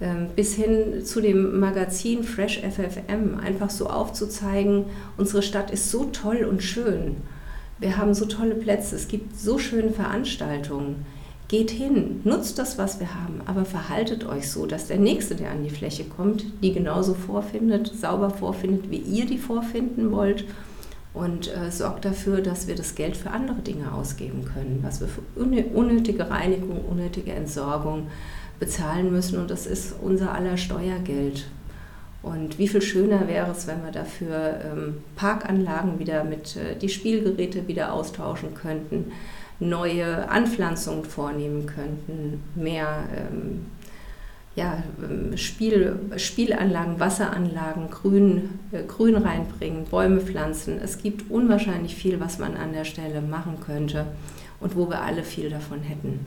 Ähm, 0.00 0.28
bis 0.34 0.54
hin 0.54 1.04
zu 1.04 1.20
dem 1.20 1.60
Magazin 1.60 2.24
Fresh 2.24 2.60
FFM, 2.60 3.38
einfach 3.38 3.70
so 3.70 3.88
aufzuzeigen, 3.88 4.86
unsere 5.16 5.42
Stadt 5.42 5.70
ist 5.70 5.90
so 5.90 6.06
toll 6.06 6.46
und 6.48 6.62
schön. 6.62 7.16
Wir 7.78 7.96
haben 7.96 8.14
so 8.14 8.26
tolle 8.26 8.54
Plätze, 8.54 8.96
es 8.96 9.08
gibt 9.08 9.38
so 9.38 9.58
schöne 9.58 9.90
Veranstaltungen. 9.90 11.04
Geht 11.48 11.70
hin, 11.70 12.20
nutzt 12.24 12.58
das, 12.58 12.78
was 12.78 12.98
wir 12.98 13.14
haben, 13.14 13.42
aber 13.44 13.64
verhaltet 13.64 14.24
euch 14.24 14.50
so, 14.50 14.66
dass 14.66 14.86
der 14.86 14.98
Nächste, 14.98 15.34
der 15.34 15.50
an 15.50 15.64
die 15.64 15.70
Fläche 15.70 16.04
kommt, 16.04 16.44
die 16.62 16.72
genauso 16.72 17.14
vorfindet, 17.14 17.88
sauber 17.88 18.30
vorfindet, 18.30 18.90
wie 18.90 18.96
ihr 18.96 19.26
die 19.26 19.36
vorfinden 19.36 20.12
wollt 20.12 20.46
und 21.14 21.54
äh, 21.54 21.70
sorgt 21.70 22.04
dafür, 22.04 22.40
dass 22.40 22.68
wir 22.68 22.74
das 22.74 22.94
Geld 22.94 23.16
für 23.16 23.30
andere 23.30 23.60
Dinge 23.60 23.92
ausgeben 23.92 24.44
können, 24.44 24.78
was 24.82 25.00
wir 25.00 25.08
für 25.08 25.22
unnötige 25.36 26.30
Reinigung, 26.30 26.84
unnötige 26.86 27.32
Entsorgung, 27.32 28.06
bezahlen 28.62 29.10
müssen 29.10 29.40
und 29.40 29.50
das 29.50 29.66
ist 29.66 29.92
unser 30.00 30.32
aller 30.32 30.56
Steuergeld. 30.56 31.46
Und 32.22 32.60
wie 32.60 32.68
viel 32.68 32.80
schöner 32.80 33.26
wäre 33.26 33.50
es, 33.50 33.66
wenn 33.66 33.82
wir 33.82 33.90
dafür 33.90 34.60
ähm, 34.64 34.98
Parkanlagen 35.16 35.98
wieder 35.98 36.22
mit, 36.22 36.54
äh, 36.54 36.76
die 36.76 36.88
Spielgeräte 36.88 37.66
wieder 37.66 37.92
austauschen 37.92 38.54
könnten, 38.54 39.10
neue 39.58 40.28
Anpflanzungen 40.28 41.04
vornehmen 41.04 41.66
könnten, 41.66 42.44
mehr 42.54 43.02
ähm, 43.16 43.66
ja, 44.54 44.84
ähm, 45.02 45.36
Spiel, 45.36 45.98
Spielanlagen, 46.16 47.00
Wasseranlagen, 47.00 47.90
Grün, 47.90 48.60
äh, 48.70 48.84
Grün 48.84 49.16
reinbringen, 49.16 49.86
Bäume 49.86 50.20
pflanzen. 50.20 50.78
Es 50.80 51.02
gibt 51.02 51.32
unwahrscheinlich 51.32 51.96
viel, 51.96 52.20
was 52.20 52.38
man 52.38 52.56
an 52.56 52.72
der 52.72 52.84
Stelle 52.84 53.22
machen 53.22 53.58
könnte 53.58 54.06
und 54.60 54.76
wo 54.76 54.88
wir 54.88 55.00
alle 55.00 55.24
viel 55.24 55.50
davon 55.50 55.80
hätten. 55.80 56.24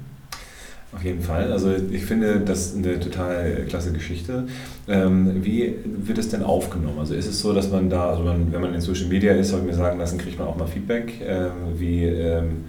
Auf 0.96 1.04
jeden 1.04 1.22
Fall. 1.22 1.52
Also 1.52 1.76
ich 1.92 2.06
finde 2.06 2.40
das 2.40 2.74
eine 2.74 2.98
total 3.00 3.66
klasse 3.68 3.92
Geschichte. 3.92 4.46
Ähm, 4.88 5.44
wie 5.44 5.76
wird 5.84 6.18
es 6.18 6.30
denn 6.30 6.42
aufgenommen? 6.42 7.00
Also 7.00 7.16
ist 7.16 7.28
es 7.28 7.42
so, 7.42 7.54
dass 7.54 7.70
man 7.70 7.90
da, 7.90 8.12
also 8.12 8.24
man, 8.24 8.54
wenn 8.54 8.62
man 8.62 8.74
in 8.74 8.80
Social 8.80 9.08
Media 9.08 9.34
ist, 9.34 9.50
soll 9.50 9.60
ich 9.60 9.66
mir 9.66 9.74
sagen 9.74 10.00
lassen, 10.00 10.18
kriegt 10.18 10.40
man 10.40 10.48
auch 10.48 10.56
mal 10.56 10.68
Feedback. 10.68 11.22
Ähm, 11.22 11.52
wie 11.76 12.06
ähm, 12.06 12.66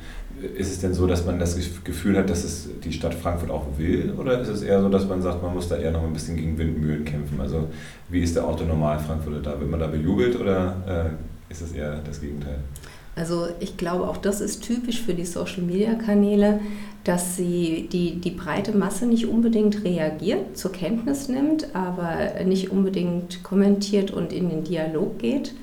ist 0.56 0.72
es 0.72 0.80
denn 0.80 0.92
so, 0.92 1.06
dass 1.06 1.24
man 1.24 1.38
das 1.38 1.56
Gefühl 1.84 2.18
hat, 2.18 2.28
dass 2.28 2.42
es 2.42 2.68
die 2.82 2.92
Stadt 2.92 3.14
Frankfurt 3.14 3.50
auch 3.50 3.66
will? 3.78 4.12
Oder 4.18 4.40
ist 4.40 4.48
es 4.48 4.62
eher 4.62 4.82
so, 4.82 4.88
dass 4.88 5.06
man 5.06 5.22
sagt, 5.22 5.40
man 5.40 5.54
muss 5.54 5.68
da 5.68 5.76
eher 5.76 5.92
noch 5.92 6.02
ein 6.02 6.12
bisschen 6.12 6.36
gegen 6.36 6.58
Windmühlen 6.58 7.04
kämpfen? 7.04 7.40
Also 7.40 7.68
wie 8.08 8.22
ist 8.22 8.34
der 8.34 8.44
Auto 8.44 8.64
normal 8.64 8.98
Frankfurter 8.98 9.40
da? 9.40 9.60
Wird 9.60 9.70
man 9.70 9.78
da 9.78 9.86
bejubelt 9.86 10.38
oder 10.38 10.74
äh, 11.48 11.52
ist 11.52 11.62
es 11.62 11.70
eher 11.72 12.00
das 12.04 12.20
Gegenteil? 12.20 12.58
Also 13.16 13.48
ich 13.60 13.78
glaube, 13.78 14.06
auch 14.08 14.18
das 14.18 14.42
ist 14.42 14.62
typisch 14.62 15.00
für 15.00 15.14
die 15.14 15.24
Social-Media-Kanäle, 15.24 16.60
dass 17.02 17.34
sie 17.36 17.88
die, 17.90 18.20
die 18.20 18.30
breite 18.30 18.76
Masse 18.76 19.06
nicht 19.06 19.26
unbedingt 19.26 19.84
reagiert, 19.84 20.58
zur 20.58 20.70
Kenntnis 20.70 21.28
nimmt, 21.28 21.74
aber 21.74 22.44
nicht 22.44 22.70
unbedingt 22.70 23.42
kommentiert 23.42 24.10
und 24.10 24.34
in 24.34 24.50
den 24.50 24.64
Dialog 24.64 25.18
geht. 25.18 25.54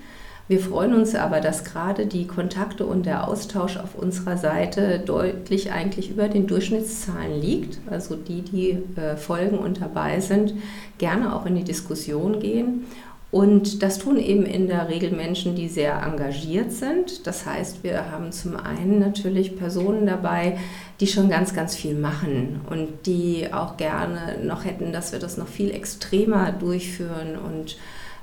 Wir 0.47 0.59
freuen 0.59 0.93
uns 0.93 1.15
aber, 1.15 1.41
dass 1.41 1.63
gerade 1.63 2.07
die 2.07 2.27
Kontakte 2.27 2.85
und 2.85 3.05
der 3.05 3.27
Austausch 3.27 3.77
auf 3.77 3.95
unserer 3.95 4.37
Seite 4.37 4.99
deutlich 4.99 5.71
eigentlich 5.71 6.09
über 6.09 6.27
den 6.27 6.47
Durchschnittszahlen 6.47 7.39
liegt. 7.39 7.77
Also 7.89 8.15
die, 8.15 8.41
die 8.41 8.77
äh, 8.99 9.15
folgen 9.15 9.59
und 9.59 9.79
dabei 9.79 10.19
sind, 10.19 10.55
gerne 10.97 11.35
auch 11.35 11.45
in 11.45 11.55
die 11.55 11.63
Diskussion 11.63 12.39
gehen 12.39 12.85
und 13.33 13.81
das 13.81 13.97
tun 13.97 14.19
eben 14.19 14.45
in 14.45 14.67
der 14.67 14.89
Regel 14.89 15.09
Menschen, 15.09 15.55
die 15.55 15.67
sehr 15.67 15.99
engagiert 16.03 16.71
sind. 16.71 17.25
Das 17.25 17.47
heißt, 17.47 17.83
wir 17.83 18.11
haben 18.11 18.31
zum 18.31 18.55
einen 18.55 18.99
natürlich 18.99 19.57
Personen 19.57 20.05
dabei, 20.05 20.59
die 20.99 21.07
schon 21.07 21.31
ganz, 21.31 21.55
ganz 21.55 21.75
viel 21.75 21.95
machen 21.95 22.61
und 22.69 23.07
die 23.07 23.51
auch 23.51 23.75
gerne 23.75 24.37
noch 24.43 24.65
hätten, 24.65 24.93
dass 24.93 25.13
wir 25.13 25.17
das 25.17 25.37
noch 25.37 25.47
viel 25.47 25.71
extremer 25.71 26.51
durchführen 26.51 27.35
und 27.35 27.77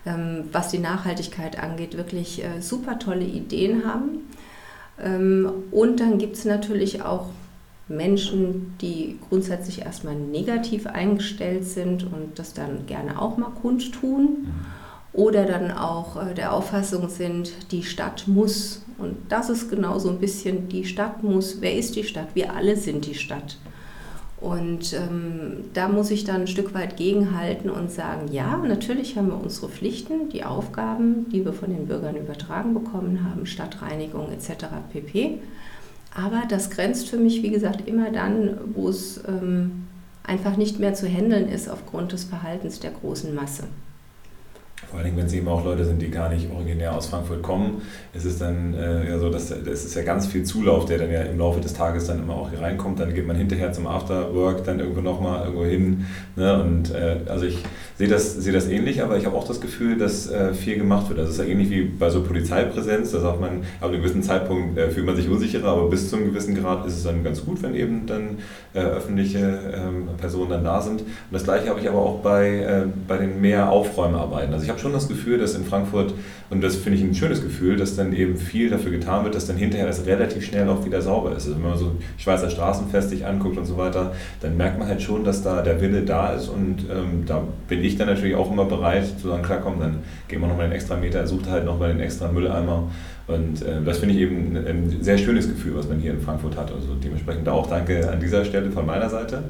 ähm, 0.07 0.45
was 0.53 0.69
die 0.69 0.79
Nachhaltigkeit 0.79 1.61
angeht, 1.61 1.97
wirklich 1.97 2.45
äh, 2.45 2.61
super 2.61 3.01
tolle 3.01 3.25
Ideen 3.25 3.85
haben. 3.85 4.31
Ähm, 5.03 5.51
und 5.73 5.99
dann 5.99 6.19
gibt 6.19 6.37
es 6.37 6.45
natürlich 6.45 7.03
auch 7.03 7.27
Menschen, 7.89 8.77
die 8.81 9.19
grundsätzlich 9.29 9.81
erstmal 9.81 10.15
negativ 10.15 10.87
eingestellt 10.87 11.65
sind 11.65 12.05
und 12.05 12.39
das 12.39 12.55
dann 12.55 12.87
gerne 12.87 13.21
auch 13.21 13.39
mal 13.39 13.51
kundtun. 13.51 14.23
Mhm 14.43 14.80
oder 15.13 15.45
dann 15.45 15.71
auch 15.71 16.17
äh, 16.23 16.35
der 16.35 16.53
Auffassung 16.53 17.09
sind, 17.09 17.73
die 17.73 17.83
Stadt 17.83 18.25
muss. 18.27 18.83
Und 18.99 19.17
das 19.29 19.51
ist 19.51 19.71
genau 19.71 19.99
so 19.99 20.11
ein 20.11 20.19
bisschen, 20.19 20.69
die 20.69 20.85
Stadt 20.85 21.23
muss. 21.23 21.61
Wer 21.61 21.77
ist 21.77 21.97
die 21.97 22.05
Stadt? 22.05 22.29
Wir 22.35 22.55
alle 22.55 22.77
sind 22.77 23.07
die 23.07 23.15
Stadt. 23.15 23.57
Und 24.41 24.95
ähm, 24.95 25.65
da 25.75 25.89
muss 25.89 26.11
ich 26.11 26.25
dann 26.25 26.43
ein 26.43 26.47
Stück 26.47 26.73
weit 26.73 26.97
gegenhalten 26.97 27.69
und 27.69 27.91
sagen, 27.91 28.33
ja, 28.33 28.57
natürlich 28.57 29.17
haben 29.17 29.29
wir 29.29 29.39
unsere 29.39 29.69
Pflichten, 29.69 30.31
die 30.31 30.45
Aufgaben, 30.45 31.29
die 31.31 31.45
wir 31.45 31.53
von 31.53 31.69
den 31.71 31.87
Bürgern 31.87 32.17
übertragen 32.17 32.73
bekommen 32.73 33.29
haben, 33.29 33.45
Stadtreinigung 33.45 34.33
etc. 34.33 34.67
pp. 34.93 35.41
Aber 36.15 36.43
das 36.49 36.71
grenzt 36.71 37.09
für 37.09 37.19
mich, 37.19 37.43
wie 37.43 37.51
gesagt, 37.51 37.87
immer 37.87 38.11
dann, 38.11 38.59
wo 38.75 38.89
es 38.89 39.21
ähm, 39.29 39.87
einfach 40.25 40.57
nicht 40.57 40.79
mehr 40.79 40.95
zu 40.95 41.07
handeln 41.07 41.49
ist 41.49 41.69
aufgrund 41.69 42.13
des 42.13 42.25
Verhaltens 42.25 42.81
der 42.81 42.93
großen 42.93 43.35
Masse. 43.35 43.65
Vor 44.89 44.99
allen 44.99 45.05
Dingen, 45.05 45.19
wenn 45.19 45.27
es 45.27 45.33
eben 45.35 45.47
auch 45.47 45.65
Leute 45.65 45.85
sind, 45.85 46.01
die 46.01 46.11
gar 46.11 46.31
nicht 46.31 46.51
originär 46.51 46.97
aus 46.97 47.07
Frankfurt 47.07 47.43
kommen, 47.43 47.83
ist 48.15 48.25
es 48.25 48.39
dann 48.39 48.75
äh, 48.75 49.09
ja 49.09 49.19
so, 49.19 49.31
dass 49.31 49.49
das 49.49 49.85
ist 49.85 49.95
ja 49.95 50.03
ganz 50.03 50.27
viel 50.27 50.43
Zulauf, 50.43 50.87
der 50.87 50.99
dann 50.99 51.13
ja 51.13 51.23
im 51.23 51.39
Laufe 51.39 51.61
des 51.61 51.75
Tages 51.75 52.07
dann 52.07 52.19
immer 52.19 52.35
auch 52.35 52.51
hier 52.51 52.61
reinkommt. 52.61 52.99
Dann 52.99 53.15
geht 53.15 53.27
man 53.27 53.37
hinterher 53.37 53.73
zum 53.73 53.87
Afterwork 53.87 54.65
dann 54.65 54.81
irgendwo 54.81 55.01
nochmal 55.01 55.45
irgendwo 55.45 55.65
hin. 55.65 56.07
Ne? 56.35 56.61
Und 56.63 56.95
äh, 56.95 57.19
also 57.29 57.45
ich 57.45 57.63
sehe 57.99 58.09
das, 58.09 58.35
sehe 58.35 58.53
das 58.53 58.69
ähnlich, 58.69 59.03
aber 59.03 59.19
ich 59.19 59.27
habe 59.27 59.37
auch 59.37 59.47
das 59.47 59.61
Gefühl, 59.61 59.99
dass 59.99 60.31
äh, 60.31 60.55
viel 60.55 60.77
gemacht 60.77 61.09
wird. 61.09 61.19
Das 61.19 61.29
ist 61.29 61.39
ja 61.39 61.45
ähnlich 61.45 61.71
wie 61.71 61.83
bei 61.83 62.09
so 62.09 62.23
Polizeipräsenz. 62.23 63.13
Da 63.13 63.21
sagt 63.21 63.41
man, 63.41 63.63
ab 63.81 63.91
einem 63.91 64.03
gewissen 64.03 64.23
Zeitpunkt 64.23 64.79
äh, 64.79 64.91
fühlt 64.91 65.07
man 65.07 65.15
sich 65.15 65.29
unsicherer, 65.29 65.69
aber 65.69 65.89
bis 65.89 66.09
zu 66.09 66.17
einem 66.17 66.27
gewissen 66.27 66.55
Grad 66.55 66.87
ist 66.87 66.97
es 66.97 67.05
dann 67.05 67.23
ganz 67.23 67.45
gut, 67.45 67.63
wenn 67.63 67.75
eben 67.75 68.07
dann 68.07 68.39
äh, 68.73 68.81
öffentliche 68.81 69.59
ähm, 69.75 70.09
Personen 70.17 70.51
dann 70.51 70.65
da 70.65 70.81
sind. 70.81 71.03
Und 71.03 71.33
das 71.33 71.45
gleiche 71.45 71.69
habe 71.69 71.81
ich 71.81 71.89
aber 71.89 71.99
auch 71.99 72.21
bei, 72.21 72.49
äh, 72.49 72.83
bei 73.07 73.19
den 73.19 73.41
mehr 73.41 73.71
Aufräumarbeiten. 73.71 74.53
Also 74.55 74.70
habe 74.71 74.79
schon 74.79 74.95
das 74.95 75.09
Gefühl, 75.09 75.37
dass 75.37 75.55
in 75.55 75.65
Frankfurt, 75.65 76.15
und 76.49 76.63
das 76.63 76.77
finde 76.77 76.99
ich 76.99 77.05
ein 77.05 77.15
schönes 77.15 77.43
Gefühl, 77.43 77.77
dass 77.77 77.97
dann 77.97 78.15
eben 78.15 78.39
viel 78.39 78.71
dafür 78.71 78.91
getan 78.91 79.25
wird, 79.25 79.35
dass 79.35 79.47
dann 79.47 79.59
hinterher 79.59 79.87
das 79.87 80.07
relativ 80.07 80.47
schnell 80.47 80.69
auch 80.69 80.85
wieder 80.87 81.03
sauber 81.03 81.33
ist. 81.33 81.47
Also 81.47 81.57
wenn 81.57 81.69
man 81.69 81.77
so 81.77 81.97
Schweizer 82.17 82.49
Straßenfest 82.49 83.11
sich 83.11 83.27
anguckt 83.27 83.59
und 83.59 83.67
so 83.67 83.77
weiter, 83.77 84.13
dann 84.41 84.57
merkt 84.57 84.79
man 84.79 84.89
halt 84.89 85.03
schon, 85.03 85.25
dass 85.25 85.43
da 85.43 85.61
der 85.61 85.83
Wille 85.83 86.03
da 86.03 86.33
ist 86.33 86.49
und 86.49 86.87
ähm, 86.91 87.25
da 87.27 87.43
bin 87.69 87.85
ich 87.85 87.99
dann 87.99 88.07
natürlich 88.07 88.35
auch 88.35 88.51
immer 88.51 88.65
bereit 88.65 89.07
zu 89.21 89.29
sagen, 89.29 89.43
klar 89.43 89.61
komm, 89.63 89.79
dann 89.81 89.99
gehen 90.29 90.41
wir 90.41 90.49
nochmal 90.49 90.69
den 90.69 90.73
extra 90.73 90.97
Meter, 90.97 91.27
sucht 91.27 91.51
halt 91.51 91.67
nochmal 91.67 91.93
den 91.93 92.01
extra 92.01 92.33
Mülleimer 92.33 92.89
und 93.31 93.63
äh, 93.63 93.83
das 93.85 93.99
finde 93.99 94.15
ich 94.15 94.21
eben 94.21 94.57
ein, 94.57 94.67
ein, 94.67 95.03
sehr 95.03 95.19
schönes 95.19 95.49
Gefühl, 95.49 95.77
was 95.77 95.89
man 95.89 95.99
hier 95.99 96.13
in 96.13 96.21
Frankfurt 96.21 96.57
hat. 96.57 96.73
Also 96.73 96.95
dementsprechend 97.03 97.49
auch 97.49 97.69
danke 97.69 98.11
an 98.11 98.21
dieser 98.21 98.45
Stelle 98.45 98.71
von 98.71 98.87
meiner 98.87 99.09
Seite. 99.09 99.45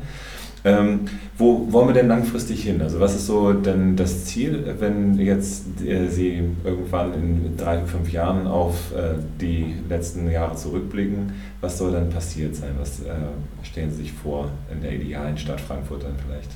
Ähm, 0.65 1.01
wo 1.39 1.73
wollen 1.73 1.89
wir 1.89 1.95
denn 1.95 2.09
langfristig 2.09 2.63
hin? 2.63 2.83
Also 2.83 3.01
was 3.01 3.15
ist 3.15 3.27
so 3.27 3.53
denn 3.53 3.97
das 3.97 4.27
Ziel, 4.27 4.75
wenn 4.79 5.19
jetzt 5.19 5.83
äh, 5.83 6.09
Sie 6.09 6.43
irgendwann 6.65 7.15
in 7.15 7.57
drei, 7.57 7.81
fünf 7.85 8.13
Jahren 8.13 8.47
auf 8.47 8.93
äh, 8.95 9.15
die 9.41 9.75
letzten 9.89 10.31
Jahre 10.31 10.57
zurückblicken? 10.57 11.33
Was 11.61 11.79
soll 11.79 11.93
dann 11.93 12.11
passiert 12.11 12.55
sein? 12.55 12.71
Was 12.79 13.01
äh, 13.01 13.13
stellen 13.63 13.91
Sie 13.91 14.03
sich 14.03 14.13
vor 14.13 14.51
in 14.71 14.83
der 14.83 14.93
idealen 14.93 15.39
Stadt 15.39 15.61
Frankfurt 15.61 16.05
dann 16.05 16.15
vielleicht? 16.27 16.51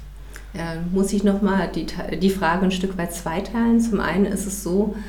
Ja, 0.53 0.75
muss 0.93 1.12
ich 1.12 1.25
nochmal 1.25 1.71
die, 1.75 1.87
die 2.19 2.31
Frage 2.31 2.67
ein 2.67 2.71
Stück 2.71 2.97
weit 2.99 3.12
zweiteilen. 3.12 3.81
Zum 3.81 4.01
einen 4.01 4.27
ist 4.27 4.47
es 4.47 4.62
so, 4.62 4.95
ähm, 4.95 5.03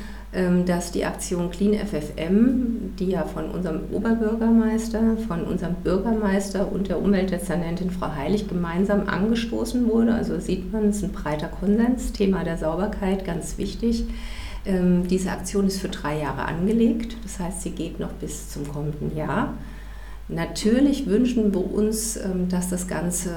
dass 0.66 0.92
die 0.92 1.06
Aktion 1.06 1.50
Clean 1.50 1.74
FFM, 1.74 2.94
die 2.98 3.06
ja 3.06 3.24
von 3.24 3.50
unserem 3.50 3.80
Oberbürgermeister, 3.90 5.16
von 5.26 5.44
unserem 5.44 5.76
Bürgermeister 5.76 6.70
und 6.70 6.88
der 6.88 7.00
Umweltdezernentin 7.00 7.90
Frau 7.90 8.14
Heilig 8.14 8.46
gemeinsam 8.46 9.08
angestoßen 9.08 9.88
wurde. 9.88 10.12
Also 10.12 10.38
sieht 10.38 10.70
man, 10.72 10.90
es 10.90 10.96
ist 10.96 11.04
ein 11.04 11.12
breiter 11.12 11.48
Konsens, 11.48 12.12
Thema 12.12 12.44
der 12.44 12.58
Sauberkeit, 12.58 13.24
ganz 13.24 13.56
wichtig. 13.56 14.04
Ähm, 14.66 15.06
diese 15.08 15.30
Aktion 15.30 15.68
ist 15.68 15.80
für 15.80 15.88
drei 15.88 16.18
Jahre 16.20 16.44
angelegt, 16.44 17.16
das 17.22 17.38
heißt, 17.38 17.62
sie 17.62 17.70
geht 17.70 17.98
noch 17.98 18.12
bis 18.12 18.50
zum 18.50 18.68
kommenden 18.68 19.16
Jahr. 19.16 19.54
Natürlich 20.28 21.06
wünschen 21.06 21.54
wir 21.54 21.72
uns, 21.72 22.16
ähm, 22.16 22.48
dass 22.48 22.68
das 22.68 22.88
Ganze 22.88 23.30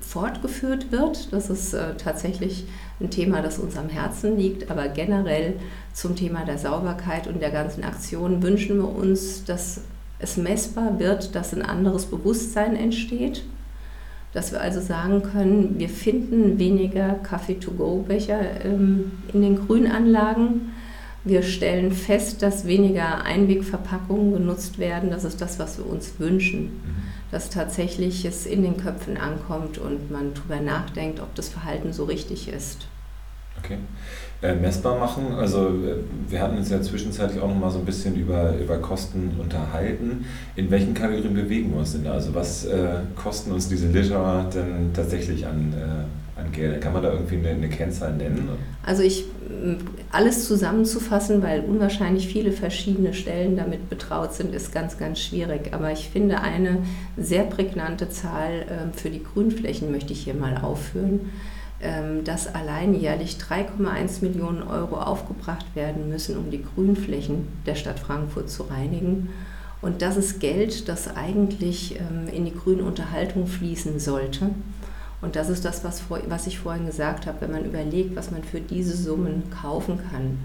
fortgeführt 0.00 0.92
wird. 0.92 1.32
Das 1.32 1.50
ist 1.50 1.74
äh, 1.74 1.94
tatsächlich 1.96 2.66
ein 3.00 3.10
Thema, 3.10 3.40
das 3.42 3.58
uns 3.58 3.76
am 3.76 3.88
Herzen 3.88 4.36
liegt. 4.36 4.70
Aber 4.70 4.88
generell 4.88 5.54
zum 5.98 6.14
Thema 6.14 6.44
der 6.44 6.58
Sauberkeit 6.58 7.26
und 7.26 7.42
der 7.42 7.50
ganzen 7.50 7.82
Aktion 7.82 8.40
wünschen 8.40 8.76
wir 8.76 8.88
uns, 8.88 9.44
dass 9.44 9.80
es 10.20 10.36
messbar 10.36 11.00
wird, 11.00 11.34
dass 11.34 11.52
ein 11.52 11.62
anderes 11.62 12.06
Bewusstsein 12.06 12.76
entsteht. 12.76 13.44
Dass 14.32 14.52
wir 14.52 14.60
also 14.60 14.80
sagen 14.80 15.22
können, 15.22 15.74
wir 15.78 15.88
finden 15.88 16.60
weniger 16.60 17.14
Kaffee-to-go-Becher 17.14 18.64
ähm, 18.64 19.10
in 19.32 19.42
den 19.42 19.66
Grünanlagen. 19.66 20.72
Wir 21.24 21.42
stellen 21.42 21.90
fest, 21.90 22.42
dass 22.42 22.64
weniger 22.64 23.24
Einwegverpackungen 23.24 24.34
genutzt 24.34 24.78
werden. 24.78 25.10
Das 25.10 25.24
ist 25.24 25.40
das, 25.40 25.58
was 25.58 25.78
wir 25.78 25.86
uns 25.86 26.20
wünschen. 26.20 26.64
Mhm. 26.64 27.02
Dass 27.32 27.50
tatsächlich 27.50 28.24
es 28.24 28.46
in 28.46 28.62
den 28.62 28.76
Köpfen 28.76 29.16
ankommt 29.16 29.78
und 29.78 30.12
man 30.12 30.32
darüber 30.34 30.60
nachdenkt, 30.60 31.18
ob 31.20 31.34
das 31.34 31.48
Verhalten 31.48 31.92
so 31.92 32.04
richtig 32.04 32.48
ist. 32.48 32.86
Okay. 33.62 33.78
Äh, 34.40 34.54
messbar 34.54 34.98
machen, 34.98 35.32
also 35.36 35.66
äh, 35.66 35.96
wir 36.28 36.40
hatten 36.40 36.58
uns 36.58 36.70
ja 36.70 36.80
zwischenzeitlich 36.80 37.42
auch 37.42 37.48
noch 37.48 37.58
mal 37.58 37.70
so 37.70 37.80
ein 37.80 37.84
bisschen 37.84 38.14
über, 38.14 38.54
über 38.56 38.78
Kosten 38.78 39.32
unterhalten. 39.36 40.26
In 40.54 40.70
welchen 40.70 40.94
Kategorien 40.94 41.34
bewegen 41.34 41.72
wir 41.72 41.80
uns 41.80 41.92
denn 41.92 42.04
da? 42.04 42.12
Also 42.12 42.34
was 42.36 42.64
äh, 42.66 43.00
kosten 43.16 43.50
uns 43.50 43.68
diese 43.68 43.88
Liter 43.88 44.48
denn 44.54 44.92
tatsächlich 44.94 45.44
an, 45.44 45.74
äh, 45.76 46.40
an 46.40 46.52
Geld? 46.52 46.80
Kann 46.80 46.92
man 46.92 47.02
da 47.02 47.12
irgendwie 47.12 47.36
eine, 47.38 47.48
eine 47.48 47.68
Kennzahl 47.68 48.14
nennen? 48.14 48.48
Also 48.84 49.02
ich 49.02 49.24
alles 50.10 50.46
zusammenzufassen, 50.46 51.42
weil 51.42 51.60
unwahrscheinlich 51.60 52.28
viele 52.28 52.52
verschiedene 52.52 53.14
Stellen 53.14 53.56
damit 53.56 53.90
betraut 53.90 54.34
sind, 54.34 54.54
ist 54.54 54.72
ganz, 54.72 54.98
ganz 54.98 55.20
schwierig. 55.20 55.72
Aber 55.72 55.92
ich 55.92 56.08
finde 56.10 56.40
eine 56.40 56.78
sehr 57.16 57.44
prägnante 57.44 58.08
Zahl 58.08 58.66
ähm, 58.70 58.92
für 58.92 59.10
die 59.10 59.22
Grünflächen 59.22 59.90
möchte 59.90 60.12
ich 60.12 60.20
hier 60.20 60.34
mal 60.34 60.58
aufführen. 60.58 61.30
Ähm, 61.80 62.24
dass 62.24 62.52
allein 62.52 62.92
jährlich 62.92 63.36
3,1 63.36 64.22
Millionen 64.22 64.64
Euro 64.64 64.96
aufgebracht 64.96 65.64
werden 65.76 66.08
müssen, 66.08 66.36
um 66.36 66.50
die 66.50 66.64
Grünflächen 66.64 67.46
der 67.66 67.76
Stadt 67.76 68.00
Frankfurt 68.00 68.50
zu 68.50 68.64
reinigen. 68.64 69.28
Und 69.80 70.02
das 70.02 70.16
ist 70.16 70.40
Geld, 70.40 70.88
das 70.88 71.14
eigentlich 71.14 72.00
ähm, 72.00 72.26
in 72.32 72.44
die 72.46 72.54
Grünunterhaltung 72.54 73.46
fließen 73.46 74.00
sollte. 74.00 74.50
Und 75.20 75.36
das 75.36 75.48
ist 75.48 75.64
das, 75.64 75.84
was, 75.84 76.02
was 76.28 76.48
ich 76.48 76.58
vorhin 76.58 76.86
gesagt 76.86 77.26
habe, 77.26 77.42
wenn 77.42 77.52
man 77.52 77.64
überlegt, 77.64 78.16
was 78.16 78.32
man 78.32 78.42
für 78.42 78.60
diese 78.60 78.96
Summen 78.96 79.44
kaufen 79.50 80.00
kann 80.10 80.38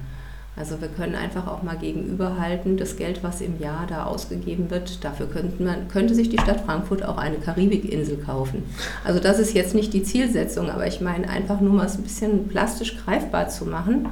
also 0.56 0.80
wir 0.82 0.88
können 0.88 1.16
einfach 1.16 1.48
auch 1.48 1.64
mal 1.64 1.78
gegenüberhalten, 1.78 2.78
das 2.78 2.96
Geld, 2.96 3.24
was 3.24 3.42
im 3.42 3.60
Jahr 3.60 3.88
da 3.88 4.04
ausgegeben 4.04 4.70
wird, 4.70 5.04
dafür 5.04 5.26
könnte, 5.26 5.64
man, 5.64 5.88
könnte 5.88 6.14
sich 6.14 6.30
die 6.30 6.38
Stadt 6.38 6.62
Frankfurt 6.62 7.04
auch 7.04 7.18
eine 7.18 7.38
Karibikinsel 7.38 8.18
kaufen. 8.18 8.64
Also 9.04 9.20
das 9.20 9.40
ist 9.40 9.56
jetzt 9.56 9.74
nicht 9.74 9.94
die 9.94 10.04
Zielsetzung, 10.04 10.70
aber 10.70 10.86
ich 10.86 11.02
meine 11.02 11.28
einfach 11.28 11.60
nur 11.60 11.74
mal 11.74 11.88
es 11.88 11.98
ein 11.98 12.04
bisschen 12.04 12.48
plastisch 12.50 12.98
greifbar 13.04 13.50
zu 13.50 13.66
machen. 13.66 14.10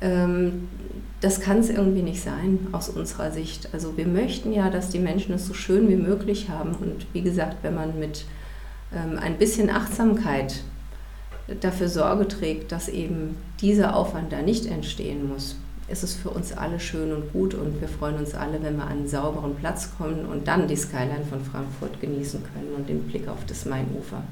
Ähm, 0.00 0.68
das 1.20 1.40
kann 1.40 1.58
es 1.58 1.68
irgendwie 1.68 2.02
nicht 2.02 2.22
sein 2.22 2.58
aus 2.72 2.88
unserer 2.88 3.30
Sicht. 3.30 3.68
Also 3.74 3.98
wir 3.98 4.06
möchten 4.06 4.52
ja, 4.52 4.70
dass 4.70 4.88
die 4.88 4.98
Menschen 4.98 5.34
es 5.34 5.46
so 5.46 5.52
schön 5.52 5.88
wie 5.88 5.96
möglich 5.96 6.48
haben. 6.48 6.74
Und 6.74 7.06
wie 7.12 7.22
gesagt, 7.22 7.58
wenn 7.62 7.74
man 7.74 7.98
mit 7.98 8.24
ähm, 8.94 9.18
ein 9.18 9.36
bisschen 9.36 9.68
Achtsamkeit 9.68 10.62
dafür 11.60 11.88
Sorge 11.88 12.28
trägt, 12.28 12.72
dass 12.72 12.88
eben 12.88 13.36
dieser 13.60 13.94
Aufwand 13.94 14.32
da 14.32 14.40
nicht 14.40 14.66
entstehen 14.66 15.28
muss, 15.28 15.56
ist 15.88 16.02
es 16.02 16.14
für 16.14 16.30
uns 16.30 16.52
alle 16.52 16.80
schön 16.80 17.12
und 17.12 17.32
gut 17.32 17.54
und 17.54 17.80
wir 17.80 17.88
freuen 17.88 18.16
uns 18.16 18.34
alle, 18.34 18.62
wenn 18.62 18.76
wir 18.76 18.84
an 18.84 18.98
einen 18.98 19.08
sauberen 19.08 19.54
Platz 19.54 19.90
kommen 19.96 20.26
und 20.26 20.48
dann 20.48 20.66
die 20.66 20.76
Skyline 20.76 21.24
von 21.28 21.44
Frankfurt 21.44 22.00
genießen 22.00 22.42
können 22.42 22.74
und 22.76 22.88
den 22.88 23.02
Blick 23.02 23.28
auf 23.28 23.44
das 23.46 23.64
Mainufer. 23.66 24.22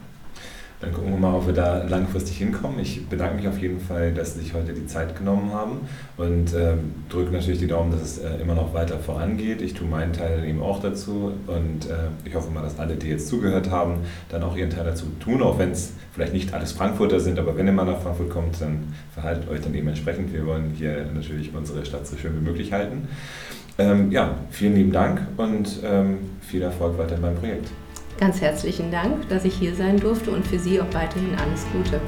Dann 0.85 0.93
gucken 0.93 1.13
wir 1.13 1.19
mal, 1.19 1.35
ob 1.35 1.47
wir 1.47 1.55
da 1.55 1.83
langfristig 1.85 2.37
hinkommen. 2.37 2.79
Ich 2.79 3.07
bedanke 3.09 3.37
mich 3.37 3.49
auf 3.49 3.59
jeden 3.59 3.81
Fall, 3.81 4.13
dass 4.13 4.35
Sie 4.35 4.41
sich 4.41 4.53
heute 4.53 4.75
die 4.75 4.87
Zeit 4.87 5.17
genommen 5.17 5.51
haben 5.51 5.79
und 6.19 6.53
äh, 6.53 6.75
drücke 7.09 7.33
natürlich 7.33 7.59
die 7.59 7.67
Daumen, 7.67 7.91
dass 7.91 8.03
es 8.03 8.19
äh, 8.19 8.37
immer 8.43 8.55
noch 8.55 8.75
weiter 8.75 8.99
vorangeht. 8.99 9.63
Ich 9.63 9.73
tue 9.73 9.89
meinen 9.89 10.13
Teil 10.13 10.45
eben 10.45 10.63
auch 10.63 10.83
dazu 10.83 11.33
und 11.47 11.87
äh, 11.87 12.09
ich 12.27 12.35
hoffe 12.35 12.51
mal, 12.51 12.61
dass 12.61 12.79
alle, 12.79 12.97
die 12.97 13.09
jetzt 13.09 13.29
zugehört 13.29 13.71
haben, 13.71 14.01
dann 14.29 14.43
auch 14.43 14.57
ihren 14.59 14.69
Teil 14.69 14.85
dazu 14.85 15.07
tun, 15.21 15.41
auch 15.43 15.59
wenn 15.59 15.71
es 15.71 15.95
vielleicht 16.13 16.35
nicht 16.35 16.53
alles 16.53 16.73
Frankfurter 16.73 17.19
sind, 17.19 17.39
aber 17.39 17.57
wenn 17.57 17.67
ihr 17.67 17.73
mal 17.73 17.87
nach 17.87 18.03
Frankfurt 18.03 18.29
kommt, 18.29 18.61
dann 18.61 18.93
verhaltet 19.15 19.49
euch 19.49 19.63
dann 19.63 19.73
dementsprechend. 19.73 20.35
Wir 20.35 20.45
wollen 20.45 20.75
hier 20.77 21.07
natürlich 21.15 21.55
unsere 21.55 21.87
Stadt 21.87 22.07
so 22.07 22.19
schön 22.19 22.37
wie 22.39 22.45
möglich 22.45 22.73
halten. 22.73 23.09
Ähm, 23.79 24.13
ja, 24.13 24.35
vielen 24.51 24.75
lieben 24.75 24.93
Dank 24.93 25.23
und 25.39 25.81
ähm, 25.83 26.19
viel 26.43 26.61
Erfolg 26.61 26.99
weiter 26.99 27.17
beim 27.17 27.37
Projekt. 27.37 27.69
Ganz 28.19 28.41
herzlichen 28.41 28.93
Dank, 28.93 29.29
dass 29.29 29.45
ich 29.45 29.55
hier 29.55 29.75
sein 29.75 29.99
durfte 29.99 30.31
und 30.31 30.47
für 30.47 30.59
Sie 30.59 30.81
auch 30.81 30.93
weiterhin 30.93 31.35
alles 31.35 31.67
Gute. 31.73 32.01